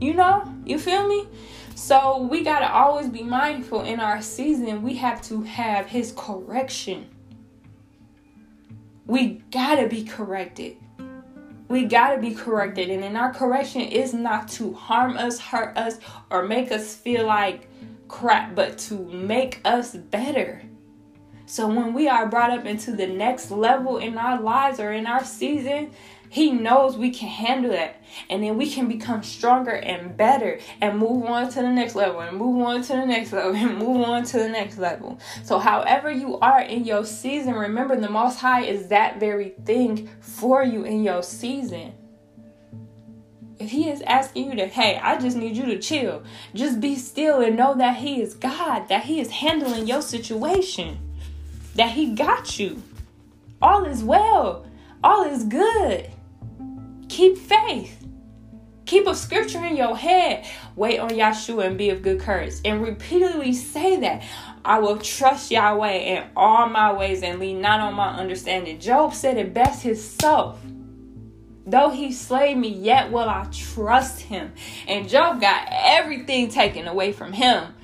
you 0.00 0.14
know? 0.14 0.52
You 0.64 0.78
feel 0.78 1.06
me 1.06 1.28
so 1.74 2.22
we 2.22 2.42
got 2.42 2.60
to 2.60 2.72
always 2.72 3.08
be 3.08 3.22
mindful 3.22 3.82
in 3.82 4.00
our 4.00 4.22
season. 4.22 4.82
We 4.82 4.94
have 4.96 5.22
to 5.22 5.42
have 5.42 5.86
his 5.86 6.12
correction. 6.16 7.08
We 9.06 9.42
got 9.50 9.76
to 9.76 9.88
be 9.88 10.04
corrected. 10.04 10.76
We 11.68 11.86
got 11.86 12.14
to 12.14 12.20
be 12.20 12.34
corrected. 12.34 12.90
And 12.90 13.02
in 13.02 13.16
our 13.16 13.32
correction 13.32 13.82
is 13.82 14.12
not 14.12 14.48
to 14.50 14.72
harm 14.74 15.16
us, 15.16 15.38
hurt 15.40 15.76
us, 15.76 15.98
or 16.30 16.44
make 16.44 16.70
us 16.70 16.94
feel 16.94 17.26
like 17.26 17.68
crap, 18.08 18.54
but 18.54 18.78
to 18.78 18.94
make 18.94 19.60
us 19.64 19.94
better. 19.94 20.62
So 21.46 21.66
when 21.68 21.92
we 21.92 22.08
are 22.08 22.28
brought 22.28 22.50
up 22.50 22.64
into 22.64 22.92
the 22.92 23.06
next 23.06 23.50
level 23.50 23.98
in 23.98 24.16
our 24.16 24.40
lives 24.40 24.80
or 24.80 24.92
in 24.92 25.06
our 25.06 25.24
season, 25.24 25.90
he 26.32 26.50
knows 26.50 26.96
we 26.96 27.10
can 27.10 27.28
handle 27.28 27.72
that. 27.72 28.00
And 28.30 28.42
then 28.42 28.56
we 28.56 28.70
can 28.70 28.88
become 28.88 29.22
stronger 29.22 29.72
and 29.72 30.16
better 30.16 30.60
and 30.80 30.98
move 30.98 31.26
on 31.26 31.50
to 31.50 31.60
the 31.60 31.68
next 31.68 31.94
level 31.94 32.20
and 32.20 32.38
move 32.38 32.64
on 32.64 32.80
to 32.84 32.88
the 32.94 33.04
next 33.04 33.34
level 33.34 33.54
and 33.54 33.76
move 33.76 34.00
on 34.00 34.24
to 34.24 34.38
the 34.38 34.48
next 34.48 34.78
level. 34.78 35.20
So, 35.44 35.58
however 35.58 36.10
you 36.10 36.38
are 36.38 36.62
in 36.62 36.86
your 36.86 37.04
season, 37.04 37.52
remember 37.52 38.00
the 38.00 38.08
Most 38.08 38.38
High 38.38 38.62
is 38.62 38.88
that 38.88 39.20
very 39.20 39.50
thing 39.66 40.08
for 40.20 40.64
you 40.64 40.84
in 40.84 41.04
your 41.04 41.22
season. 41.22 41.92
If 43.58 43.68
He 43.68 43.90
is 43.90 44.00
asking 44.00 44.52
you 44.52 44.56
to, 44.56 44.68
hey, 44.68 44.98
I 45.02 45.18
just 45.20 45.36
need 45.36 45.54
you 45.54 45.66
to 45.66 45.78
chill, 45.78 46.22
just 46.54 46.80
be 46.80 46.96
still 46.96 47.42
and 47.42 47.58
know 47.58 47.74
that 47.74 47.96
He 47.96 48.22
is 48.22 48.32
God, 48.32 48.88
that 48.88 49.04
He 49.04 49.20
is 49.20 49.30
handling 49.30 49.86
your 49.86 50.00
situation, 50.00 50.96
that 51.74 51.90
He 51.90 52.14
got 52.14 52.58
you. 52.58 52.82
All 53.60 53.84
is 53.84 54.02
well, 54.02 54.64
all 55.04 55.24
is 55.24 55.44
good. 55.44 56.10
Keep 57.12 57.36
faith. 57.36 58.06
Keep 58.86 59.06
a 59.06 59.14
scripture 59.14 59.62
in 59.66 59.76
your 59.76 59.94
head. 59.94 60.46
Wait 60.76 60.98
on 60.98 61.10
Yahshua 61.10 61.66
and 61.66 61.76
be 61.76 61.90
of 61.90 62.00
good 62.00 62.18
courage. 62.18 62.54
And 62.64 62.82
repeatedly 62.82 63.52
say 63.52 64.00
that. 64.00 64.22
I 64.64 64.78
will 64.78 64.96
trust 64.96 65.50
Yahweh 65.50 65.92
in 65.92 66.24
all 66.34 66.70
my 66.70 66.90
ways 66.90 67.22
and 67.22 67.38
lean 67.38 67.60
not 67.60 67.80
on 67.80 67.92
my 67.92 68.16
understanding. 68.16 68.80
Job 68.80 69.12
said 69.12 69.36
it 69.36 69.52
best 69.52 69.82
himself. 69.82 70.58
Though 71.66 71.90
he 71.90 72.12
slay 72.12 72.54
me, 72.54 72.68
yet 72.68 73.12
will 73.12 73.28
I 73.28 73.46
trust 73.52 74.20
him. 74.20 74.54
And 74.88 75.06
Job 75.06 75.38
got 75.42 75.68
everything 75.70 76.48
taken 76.48 76.88
away 76.88 77.12
from 77.12 77.34
him. 77.34 77.74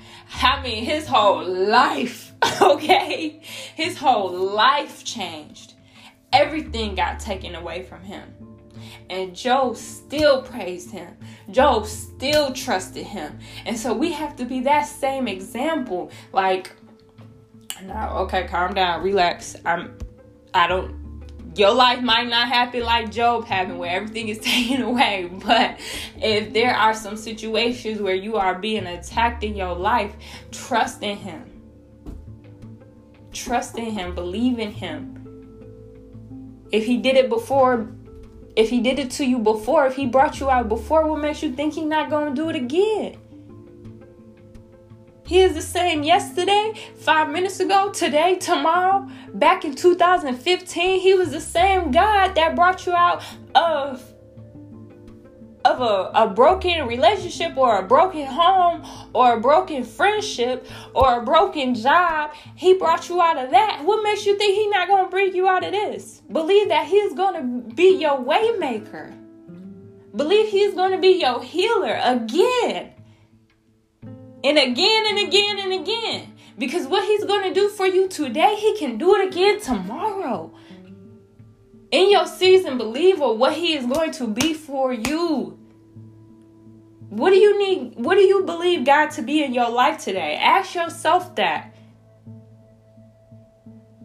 I 0.41 0.59
mean, 0.63 0.85
his 0.85 1.05
whole 1.05 1.45
life, 1.45 2.33
okay? 2.63 3.43
His 3.75 3.95
whole 3.95 4.31
life 4.31 5.03
changed. 5.03 5.75
Everything 6.33 6.95
got 6.95 7.19
taken 7.19 7.53
away 7.53 7.83
from 7.83 8.01
him. 8.01 8.38
And 9.09 9.35
Job 9.35 9.75
still 9.75 10.43
praised 10.43 10.91
him. 10.91 11.17
Job 11.49 11.87
still 11.87 12.53
trusted 12.53 13.05
him. 13.05 13.39
And 13.65 13.77
so 13.77 13.93
we 13.93 14.11
have 14.11 14.35
to 14.35 14.45
be 14.45 14.59
that 14.61 14.83
same 14.83 15.27
example. 15.27 16.11
Like, 16.31 16.75
now, 17.83 18.19
okay, 18.19 18.47
calm 18.47 18.73
down, 18.73 19.01
relax. 19.03 19.55
I'm, 19.65 19.97
I 20.53 20.67
don't, 20.67 20.99
your 21.55 21.73
life 21.73 22.01
might 22.01 22.27
not 22.27 22.47
happen 22.47 22.83
like 22.83 23.11
Job 23.11 23.45
happened, 23.45 23.79
where 23.79 23.91
everything 23.91 24.29
is 24.29 24.37
taken 24.41 24.81
away. 24.81 25.29
But 25.45 25.79
if 26.17 26.53
there 26.53 26.75
are 26.75 26.93
some 26.93 27.17
situations 27.17 28.01
where 28.01 28.15
you 28.15 28.37
are 28.37 28.59
being 28.59 28.85
attacked 28.85 29.43
in 29.43 29.55
your 29.55 29.75
life, 29.75 30.13
trust 30.51 31.03
in 31.03 31.17
Him. 31.17 31.45
Trust 33.31 33.77
in 33.77 33.91
Him. 33.91 34.13
Believe 34.13 34.59
in 34.59 34.71
Him. 34.71 35.15
If 36.71 36.85
He 36.85 36.97
did 36.97 37.15
it 37.15 37.29
before, 37.29 37.89
if 38.55 38.69
he 38.69 38.81
did 38.81 38.99
it 38.99 39.11
to 39.11 39.25
you 39.25 39.39
before, 39.39 39.85
if 39.87 39.95
he 39.95 40.05
brought 40.05 40.39
you 40.39 40.49
out 40.49 40.69
before, 40.69 41.07
what 41.07 41.21
makes 41.21 41.41
you 41.43 41.53
think 41.53 41.75
he's 41.75 41.85
not 41.85 42.09
going 42.09 42.33
to 42.33 42.41
do 42.41 42.49
it 42.49 42.55
again? 42.55 43.17
He 45.25 45.41
is 45.41 45.53
the 45.53 45.61
same 45.61 46.01
yesterday, 46.01 46.73
five 46.97 47.29
minutes 47.29 47.59
ago, 47.59 47.91
today, 47.91 48.37
tomorrow. 48.37 49.07
Back 49.35 49.63
in 49.63 49.75
2015, 49.75 50.99
he 50.99 51.13
was 51.13 51.31
the 51.31 51.39
same 51.39 51.91
God 51.91 52.33
that 52.33 52.55
brought 52.55 52.87
you 52.87 52.93
out 52.93 53.23
of 53.53 54.08
of 55.69 55.81
a, 55.81 56.23
a 56.23 56.27
broken 56.27 56.87
relationship 56.87 57.55
or 57.55 57.77
a 57.77 57.83
broken 57.83 58.25
home 58.25 58.83
or 59.13 59.33
a 59.33 59.39
broken 59.39 59.83
friendship 59.83 60.67
or 60.93 61.19
a 61.19 61.23
broken 61.23 61.75
job, 61.75 62.31
he 62.55 62.73
brought 62.73 63.07
you 63.07 63.21
out 63.21 63.37
of 63.37 63.51
that. 63.51 63.83
What 63.83 64.03
makes 64.03 64.25
you 64.25 64.37
think 64.37 64.55
he's 64.55 64.71
not 64.71 64.87
going 64.87 65.05
to 65.05 65.09
bring 65.09 65.35
you 65.35 65.47
out 65.47 65.63
of 65.63 65.71
this? 65.71 66.21
Believe 66.31 66.69
that 66.69 66.87
he's 66.87 67.13
going 67.13 67.35
to 67.35 67.75
be 67.75 67.97
your 67.97 68.17
waymaker. 68.17 69.15
Believe 70.15 70.49
he's 70.49 70.73
going 70.73 70.91
to 70.91 70.97
be 70.97 71.19
your 71.19 71.43
healer 71.43 71.99
again. 72.03 72.93
And 74.43 74.57
again 74.57 75.03
and 75.07 75.27
again 75.27 75.59
and 75.59 75.73
again. 75.81 76.33
Because 76.57 76.87
what 76.87 77.05
he's 77.05 77.23
going 77.23 77.47
to 77.47 77.53
do 77.53 77.69
for 77.69 77.85
you 77.85 78.07
today, 78.07 78.55
he 78.55 78.77
can 78.77 78.97
do 78.97 79.15
it 79.15 79.27
again 79.27 79.61
tomorrow 79.61 80.51
in 81.91 82.11
your 82.11 82.25
season 82.25 82.77
believer 82.77 83.31
what 83.33 83.53
he 83.53 83.75
is 83.75 83.85
going 83.85 84.11
to 84.11 84.27
be 84.27 84.53
for 84.53 84.93
you. 84.93 85.58
What 87.09 87.31
do 87.31 87.37
you 87.37 87.57
need? 87.57 87.95
What 87.95 88.15
do 88.15 88.21
you 88.21 88.43
believe 88.43 88.85
God 88.85 89.09
to 89.11 89.23
be 89.23 89.43
in 89.43 89.53
your 89.53 89.69
life 89.69 90.03
today? 90.03 90.35
Ask 90.35 90.75
yourself 90.75 91.35
that. 91.35 91.73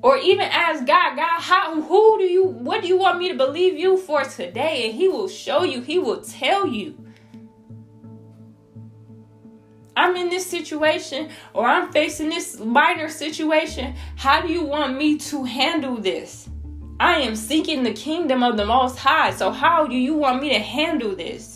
Or 0.00 0.16
even 0.16 0.46
ask 0.46 0.86
God, 0.86 1.16
God, 1.16 1.40
how 1.40 1.80
who 1.80 2.18
do 2.18 2.24
you 2.24 2.44
what 2.44 2.82
do 2.82 2.88
you 2.88 2.98
want 2.98 3.18
me 3.18 3.28
to 3.28 3.34
believe 3.34 3.78
you 3.78 3.98
for 3.98 4.24
today? 4.24 4.86
And 4.86 4.94
he 4.94 5.08
will 5.08 5.28
show 5.28 5.64
you, 5.64 5.82
he 5.82 5.98
will 5.98 6.22
tell 6.22 6.66
you. 6.66 6.98
I'm 9.96 10.16
in 10.16 10.28
this 10.28 10.46
situation 10.46 11.30
or 11.52 11.66
I'm 11.66 11.92
facing 11.92 12.28
this 12.28 12.58
minor 12.58 13.08
situation. 13.08 13.94
How 14.16 14.40
do 14.40 14.52
you 14.52 14.64
want 14.64 14.96
me 14.96 15.18
to 15.18 15.44
handle 15.44 15.96
this? 15.96 16.48
I 16.98 17.20
am 17.20 17.36
seeking 17.36 17.82
the 17.82 17.92
kingdom 17.92 18.42
of 18.42 18.56
the 18.56 18.66
Most 18.66 18.98
High. 18.98 19.30
So, 19.32 19.50
how 19.50 19.86
do 19.86 19.94
you 19.94 20.14
want 20.14 20.40
me 20.42 20.50
to 20.50 20.58
handle 20.58 21.14
this? 21.14 21.53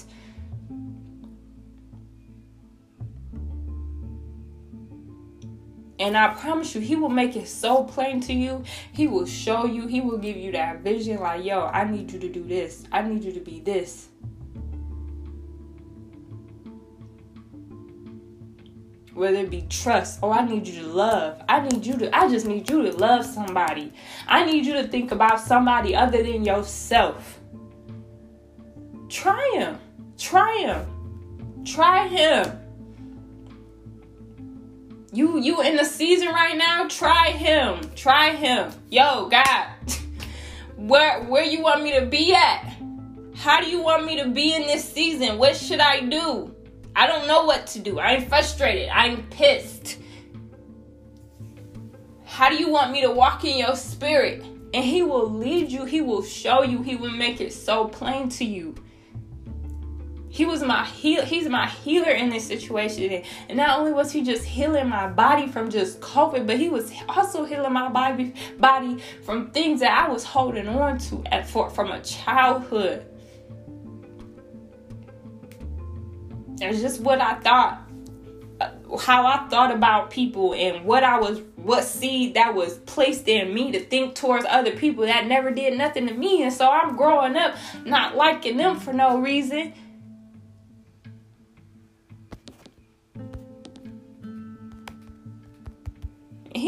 And 5.99 6.17
I 6.17 6.29
promise 6.35 6.75
you, 6.75 6.81
He 6.81 6.97
will 6.97 7.09
make 7.09 7.37
it 7.37 7.49
so 7.49 7.85
plain 7.85 8.21
to 8.23 8.33
you. 8.33 8.65
He 8.93 9.07
will 9.07 9.27
show 9.27 9.67
you, 9.67 9.87
He 9.87 10.01
will 10.01 10.19
give 10.19 10.37
you 10.37 10.53
that 10.53 10.81
vision 10.81 11.19
like, 11.21 11.45
yo, 11.45 11.67
I 11.67 11.85
need 11.85 12.13
you 12.13 12.19
to 12.21 12.29
do 12.29 12.45
this. 12.45 12.85
I 12.93 13.03
need 13.03 13.25
you 13.25 13.33
to 13.33 13.41
be 13.41 13.61
this. 13.61 14.09
whether 19.19 19.39
it 19.39 19.51
be 19.51 19.67
trust 19.69 20.21
or 20.23 20.31
oh, 20.31 20.33
I 20.33 20.47
need 20.47 20.67
you 20.67 20.81
to 20.83 20.87
love. 20.87 21.43
I 21.49 21.61
need 21.61 21.85
you 21.85 21.97
to, 21.99 22.17
I 22.17 22.29
just 22.29 22.47
need 22.47 22.71
you 22.71 22.83
to 22.83 22.93
love 22.93 23.27
somebody. 23.27 23.93
I 24.29 24.45
need 24.45 24.65
you 24.65 24.75
to 24.75 24.87
think 24.87 25.11
about 25.11 25.41
somebody 25.41 25.95
other 25.95 26.23
than 26.23 26.45
yourself. 26.45 27.41
Try 29.09 29.51
him. 29.55 29.79
Try 30.17 30.59
him. 30.59 31.65
Try 31.65 32.07
him. 32.07 32.68
You 35.13 35.39
you 35.39 35.63
in 35.63 35.77
the 35.77 35.85
season 35.85 36.29
right 36.29 36.57
now, 36.57 36.87
try 36.89 37.31
him. 37.31 37.91
Try 37.95 38.33
him. 38.33 38.73
Yo, 38.91 39.29
God. 39.29 39.69
where 40.77 41.23
where 41.25 41.45
you 41.45 41.63
want 41.63 41.83
me 41.83 41.99
to 41.99 42.07
be 42.07 42.35
at? 42.35 42.75
How 43.35 43.61
do 43.61 43.71
you 43.71 43.81
want 43.81 44.05
me 44.05 44.23
to 44.23 44.29
be 44.29 44.55
in 44.55 44.63
this 44.63 44.85
season? 44.85 45.39
What 45.39 45.57
should 45.57 45.81
I 45.81 46.01
do? 46.01 46.55
I 46.95 47.07
don't 47.07 47.27
know 47.27 47.45
what 47.45 47.67
to 47.69 47.79
do. 47.79 48.01
I'm 48.01 48.27
frustrated. 48.27 48.89
I'm 48.89 49.23
pissed. 49.29 49.99
How 52.25 52.51
do 52.51 52.57
you 52.57 52.71
want 52.71 52.93
me 52.93 53.01
to 53.03 53.11
walk 53.11 53.45
in 53.45 53.59
your 53.59 53.77
spirit? 53.77 54.45
And 54.75 54.85
he 54.85 55.03
will 55.03 55.31
lead 55.31 55.73
you, 55.73 55.87
he 55.87 56.03
will 56.03 56.23
show 56.23 56.63
you, 56.63 56.83
he 56.83 56.95
will 56.95 57.11
make 57.11 57.41
it 57.41 57.53
so 57.53 57.87
plain 57.87 58.29
to 58.31 58.45
you. 58.45 58.75
He 60.31 60.45
was 60.45 60.63
my 60.63 60.85
heal 60.85 61.25
he's 61.25 61.49
my 61.49 61.67
healer 61.67 62.11
in 62.11 62.29
this 62.29 62.47
situation. 62.47 63.25
And 63.49 63.57
not 63.57 63.79
only 63.79 63.93
was 63.93 64.13
he 64.13 64.23
just 64.23 64.45
healing 64.45 64.89
my 64.89 65.09
body 65.09 65.49
from 65.49 65.71
just 65.71 66.01
COVID, 66.01 66.47
but 66.47 66.59
he 66.59 66.69
was 66.69 66.93
also 67.09 67.45
healing 67.45 67.73
my 67.73 67.89
body 67.89 68.35
body 68.59 69.03
from 69.25 69.51
things 69.51 69.81
that 69.81 69.93
I 69.93 70.11
was 70.11 70.25
holding 70.25 70.69
on 70.69 70.99
to 70.99 71.23
at 71.27 71.49
for 71.49 71.71
from 71.71 71.91
a 71.91 72.01
childhood. 72.03 73.07
It's 76.61 76.81
just 76.81 77.01
what 77.01 77.21
I 77.21 77.35
thought, 77.35 77.89
uh, 78.61 78.97
how 78.99 79.27
I 79.27 79.47
thought 79.49 79.73
about 79.73 80.11
people, 80.11 80.55
and 80.55 80.85
what 80.85 81.05
I 81.05 81.19
was, 81.21 81.41
what 81.57 81.85
seed 81.85 82.35
that 82.35 82.55
was 82.55 82.79
placed 82.79 83.29
in 83.29 83.55
me 83.55 83.71
to 83.73 83.81
think 83.81 84.17
towards 84.17 84.45
other 84.49 84.73
people 84.73 85.07
that 85.07 85.27
never 85.27 85.53
did 85.53 85.79
nothing 85.79 86.09
to 86.09 86.15
me. 86.15 86.43
And 86.43 86.53
so 86.53 86.69
I'm 86.69 86.97
growing 86.97 87.37
up 87.37 87.55
not 87.85 88.17
liking 88.17 88.57
them 88.57 88.79
for 88.81 88.93
no 88.93 89.19
reason. 89.19 89.73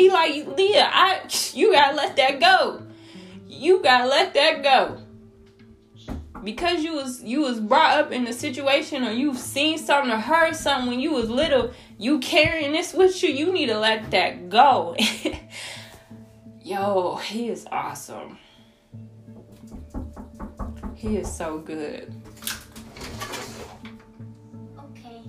He 0.01 0.09
like 0.09 0.47
Leah, 0.57 0.89
I 0.91 1.21
you 1.53 1.75
gotta 1.75 1.95
let 1.95 2.17
that 2.17 2.41
go. 2.41 2.81
You 3.47 3.83
gotta 3.83 4.09
let 4.09 4.33
that 4.33 4.63
go 4.63 4.97
because 6.43 6.83
you 6.83 6.95
was 6.95 7.23
you 7.23 7.43
was 7.43 7.61
brought 7.61 7.99
up 7.99 8.11
in 8.11 8.27
a 8.27 8.33
situation 8.33 9.07
or 9.07 9.11
you've 9.11 9.37
seen 9.37 9.77
something 9.77 10.11
or 10.11 10.17
heard 10.17 10.57
something 10.57 10.89
when 10.89 11.01
you 11.01 11.13
was 11.13 11.29
little, 11.29 11.75
you 11.99 12.19
carrying 12.21 12.73
this 12.73 12.95
with 12.95 13.23
you, 13.23 13.29
you 13.29 13.53
need 13.53 13.67
to 13.67 13.79
let 13.79 14.11
that 14.11 14.49
go. 14.49 14.97
Yo, 16.63 17.17
he 17.17 17.51
is 17.51 17.67
awesome. 17.71 18.39
He 20.95 21.19
is 21.19 21.31
so 21.31 21.59
good. 21.59 22.11
Okay. 24.79 25.21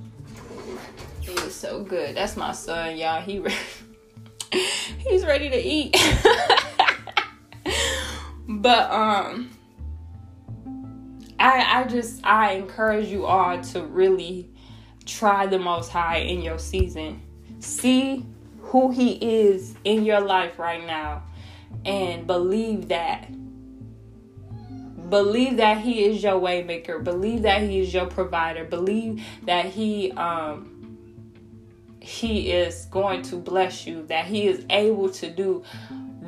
He 1.20 1.34
is 1.34 1.54
so 1.54 1.84
good. 1.84 2.16
That's 2.16 2.38
my 2.38 2.54
son, 2.54 2.96
y'all. 2.96 3.20
He 3.20 3.44
he's 4.98 5.26
ready 5.26 5.50
to 5.50 5.58
eat. 5.58 5.96
but 8.48 8.92
um 8.92 9.50
I 11.40 11.82
I 11.82 11.84
just 11.86 12.26
I 12.26 12.54
encourage 12.54 13.08
you 13.08 13.26
all 13.26 13.62
to 13.62 13.84
really 13.84 14.50
try 15.06 15.48
the 15.48 15.60
most 15.60 15.90
high 15.92 16.18
in 16.18 16.42
your 16.42 16.60
season. 16.60 17.22
See 17.60 18.26
who 18.62 18.92
he 18.92 19.14
is 19.14 19.76
in 19.84 20.06
your 20.06 20.22
life 20.22 20.60
right 20.60 20.86
now 20.86 21.24
and 21.86 22.28
believe 22.28 22.90
that 22.90 23.28
believe 25.10 25.58
that 25.58 25.80
he 25.80 26.06
is 26.06 26.24
your 26.24 26.40
waymaker 26.40 27.04
believe 27.04 27.42
that 27.42 27.62
he 27.62 27.82
is 27.82 27.94
your 27.94 28.06
provider 28.06 28.64
believe 28.64 29.22
that 29.44 29.66
he 29.66 30.12
um 30.14 30.71
he 32.02 32.52
is 32.52 32.86
going 32.86 33.22
to 33.22 33.36
bless 33.38 33.86
you 33.86 34.06
that 34.08 34.26
he 34.26 34.48
is 34.48 34.66
able 34.70 35.10
to 35.10 35.30
do 35.30 35.64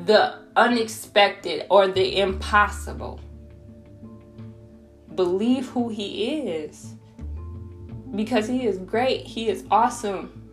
the 0.06 0.38
unexpected 0.56 1.66
or 1.68 1.88
the 1.88 2.18
impossible 2.18 3.20
believe 5.14 5.68
who 5.68 5.88
he 5.88 6.38
is 6.38 6.94
because 8.14 8.46
he 8.46 8.66
is 8.66 8.78
great 8.78 9.26
he 9.26 9.48
is 9.48 9.64
awesome 9.70 10.44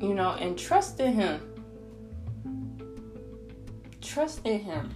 you 0.00 0.14
know, 0.14 0.30
and 0.32 0.58
trust 0.58 1.00
in 1.00 1.12
Him. 1.12 1.40
Trust 4.00 4.40
in 4.44 4.60
Him. 4.60 4.94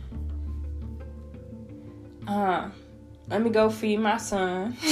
Uh, 2.27 2.71
let 3.29 3.43
me 3.43 3.51
go 3.51 3.71
feed 3.71 3.99
my 3.99 4.17
son. 4.17 4.77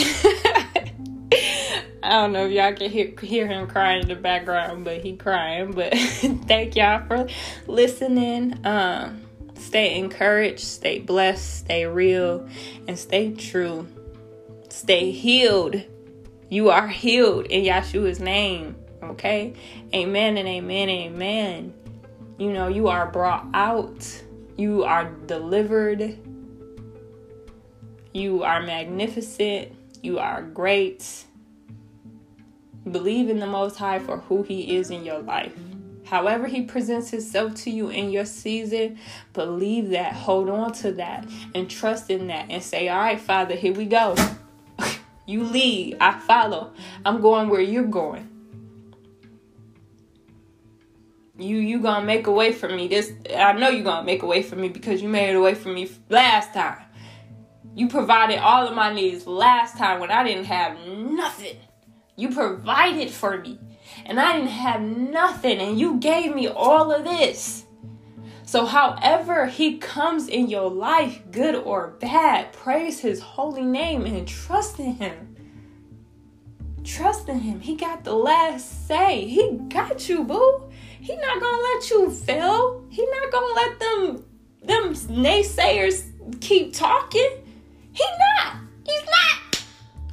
I 2.03 2.13
don't 2.13 2.33
know 2.33 2.47
if 2.47 2.53
y'all 2.53 2.73
can 2.73 2.91
hear, 2.91 3.13
hear 3.21 3.47
him 3.47 3.67
crying 3.67 4.03
in 4.03 4.09
the 4.09 4.17
background, 4.17 4.85
but 4.85 5.03
he 5.03 5.17
crying. 5.17 5.73
But 5.73 5.95
thank 6.47 6.75
y'all 6.75 7.07
for 7.07 7.29
listening. 7.67 8.65
Um, 8.65 9.23
stay 9.55 9.99
encouraged, 9.99 10.61
stay 10.61 10.99
blessed, 10.99 11.59
stay 11.59 11.87
real, 11.87 12.49
and 12.89 12.99
stay 12.99 13.33
true. 13.33 13.87
Stay 14.71 15.11
healed. 15.11 15.83
You 16.49 16.71
are 16.71 16.89
healed 16.89 17.47
in 17.47 17.65
Yahshua's 17.65 18.19
name. 18.19 18.77
Okay? 19.03 19.55
Amen 19.95 20.37
and 20.37 20.49
amen 20.49 20.89
and 20.89 21.15
amen. 21.15 21.75
You 22.39 22.53
know, 22.53 22.69
you 22.69 22.89
are 22.89 23.07
brought 23.11 23.47
out, 23.53 24.23
you 24.57 24.85
are 24.85 25.05
delivered, 25.05 26.19
you 28.13 28.43
are 28.43 28.63
magnificent, 28.63 29.73
you 30.03 30.19
are 30.19 30.43
great. 30.43 31.25
Believe 32.91 33.29
in 33.29 33.39
the 33.39 33.47
Most 33.47 33.77
High 33.77 33.99
for 33.99 34.19
who 34.19 34.43
He 34.43 34.77
is 34.77 34.91
in 34.91 35.05
your 35.05 35.21
life. 35.21 35.53
However, 36.05 36.47
He 36.47 36.63
presents 36.63 37.11
Himself 37.11 37.55
to 37.57 37.71
you 37.71 37.89
in 37.89 38.11
your 38.11 38.25
season, 38.25 38.99
believe 39.33 39.91
that, 39.91 40.13
hold 40.13 40.49
on 40.49 40.73
to 40.75 40.93
that, 40.93 41.29
and 41.55 41.71
trust 41.71 42.11
in 42.11 42.27
that, 42.29 42.47
and 42.51 42.63
say, 42.63 42.89
All 42.89 42.99
right, 42.99 43.21
Father, 43.21 43.55
here 43.55 43.75
we 43.75 43.85
go. 43.85 44.17
you 45.27 45.45
lead, 45.45 45.99
I 46.01 46.19
follow. 46.19 46.73
I'm 47.05 47.21
going 47.21 47.49
where 47.49 47.61
you're 47.61 47.85
going. 47.85 48.31
you 51.43 51.57
you 51.57 51.81
gonna 51.81 52.05
make 52.05 52.27
a 52.27 52.33
way 52.33 52.53
for 52.53 52.69
me 52.69 52.87
this 52.87 53.13
i 53.37 53.53
know 53.53 53.69
you 53.69 53.83
gonna 53.83 54.05
make 54.05 54.23
a 54.23 54.27
way 54.27 54.43
for 54.43 54.57
me 54.57 54.69
because 54.69 55.01
you 55.01 55.09
made 55.09 55.35
a 55.35 55.41
way 55.41 55.55
for 55.55 55.71
me 55.71 55.91
last 56.09 56.53
time 56.53 56.83
you 57.75 57.89
provided 57.89 58.39
all 58.39 58.67
of 58.67 58.75
my 58.75 58.93
needs 58.93 59.27
last 59.27 59.77
time 59.77 60.01
when 60.01 60.11
i 60.11 60.25
didn't 60.25 60.45
have 60.45 60.79
nothing. 60.87 61.57
You 62.17 62.31
provided 62.31 63.11
for 63.11 63.39
me 63.39 63.59
and 64.05 64.21
i 64.21 64.37
didn't 64.37 64.49
have 64.49 64.81
nothing 64.83 65.59
and 65.59 65.79
you 65.79 65.99
gave 65.99 66.35
me 66.35 66.49
all 66.49 66.93
of 66.93 67.05
this. 67.05 67.65
So 68.45 68.67
however 68.67 69.47
he 69.47 69.79
comes 69.79 70.29
in 70.29 70.49
your 70.49 70.71
life 70.71 71.23
good 71.31 71.55
or 71.55 71.97
bad 72.01 72.53
praise 72.53 73.01
his 73.01 73.21
holy 73.21 73.63
name 73.63 74.05
and 74.07 74.27
trust 74.27 74.79
in 74.79 74.95
him. 74.95 75.37
Trust 76.83 77.29
in 77.29 77.41
him. 77.41 77.61
He 77.61 77.77
got 77.77 78.05
the 78.05 78.15
last 78.15 78.89
say. 78.89 79.27
He 79.27 79.59
got 79.69 80.09
you 80.09 80.25
boo. 80.25 80.71
He 81.01 81.15
not 81.17 81.41
gonna 81.41 81.63
let 81.63 81.91
you 81.91 82.11
fail. 82.11 82.85
He 82.91 83.07
not 83.07 83.33
gonna 83.33 83.55
let 83.55 83.81
them 83.81 84.25
them 84.63 84.95
naysayers 84.95 86.41
keep 86.41 86.75
talking. 86.75 87.29
He 87.93 88.05
not. 88.39 88.57
He's 88.85 89.03
not. 89.05 89.65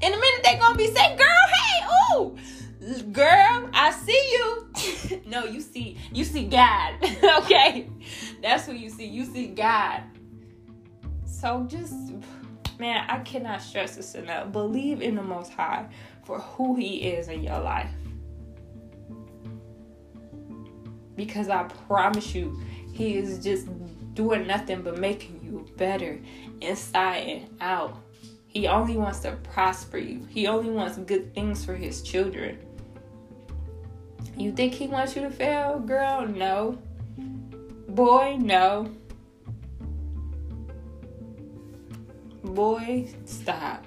In 0.02 0.14
a 0.14 0.16
minute 0.16 0.42
they're 0.44 0.60
gonna 0.60 0.78
be 0.78 0.88
saying, 0.88 1.18
"Girl, 1.18 1.28
hey, 1.56 1.86
ooh, 2.18 3.04
girl, 3.12 3.70
I 3.74 3.92
see 3.92 4.32
you." 4.32 5.22
no, 5.26 5.46
you 5.46 5.62
see, 5.62 5.98
you 6.12 6.24
see 6.24 6.46
God. 6.46 6.96
okay, 7.44 7.90
that's 8.42 8.66
who 8.66 8.74
you 8.74 8.90
see. 8.90 9.06
You 9.06 9.26
see 9.26 9.48
God. 9.48 10.04
So 11.26 11.66
just, 11.70 11.94
man, 12.80 13.06
I 13.10 13.20
cannot 13.20 13.62
stress 13.62 13.96
this 13.96 14.16
enough. 14.16 14.52
Believe 14.52 15.02
in 15.02 15.16
the 15.16 15.24
Most 15.24 15.52
High 15.54 15.88
for 16.24 16.40
who 16.40 16.76
He 16.76 17.04
is 17.04 17.28
in 17.28 17.44
your 17.44 17.60
life. 17.60 17.92
because 21.18 21.50
I 21.50 21.64
promise 21.64 22.34
you, 22.34 22.58
He 22.94 23.18
is 23.18 23.44
just 23.44 23.68
doing 24.14 24.48
nothing 24.48 24.84
but 24.84 24.98
making 24.98 25.37
you 25.48 25.66
better 25.78 26.20
inside 26.62 27.28
and 27.28 27.62
out. 27.62 27.98
He 28.48 28.68
only 28.68 28.98
wants 28.98 29.20
to 29.20 29.34
prosper 29.44 29.98
you, 29.98 30.26
He 30.30 30.48
only 30.48 30.72
wants 30.72 30.98
good 30.98 31.34
things 31.34 31.64
for 31.64 31.76
His 31.76 32.02
children. 32.02 32.58
You 34.36 34.52
think 34.52 34.74
He 34.74 34.88
wants 34.88 35.16
you 35.16 35.22
to 35.24 35.32
fail, 35.32 35.80
girl? 35.80 36.28
No. 36.28 36.78
Boy, 37.90 38.38
no. 38.40 38.92
Boy, 42.44 43.08
stop. 43.26 43.86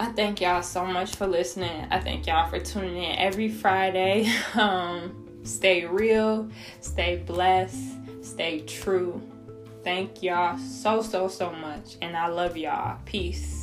I 0.00 0.06
thank 0.12 0.40
y'all 0.40 0.62
so 0.62 0.86
much 0.86 1.16
for 1.16 1.26
listening. 1.26 1.86
I 1.90 1.98
thank 1.98 2.26
y'all 2.26 2.48
for 2.48 2.60
tuning 2.60 3.02
in 3.02 3.18
every 3.18 3.48
Friday. 3.48 4.30
Um, 4.54 5.27
stay 5.42 5.84
real, 5.84 6.48
stay 6.80 7.16
blessed, 7.26 7.96
stay 8.22 8.60
true. 8.60 9.20
Thank 9.84 10.22
y'all 10.22 10.58
so, 10.58 11.02
so, 11.02 11.28
so 11.28 11.50
much. 11.52 11.96
And 12.02 12.16
I 12.16 12.28
love 12.28 12.56
y'all. 12.56 12.98
Peace. 13.04 13.57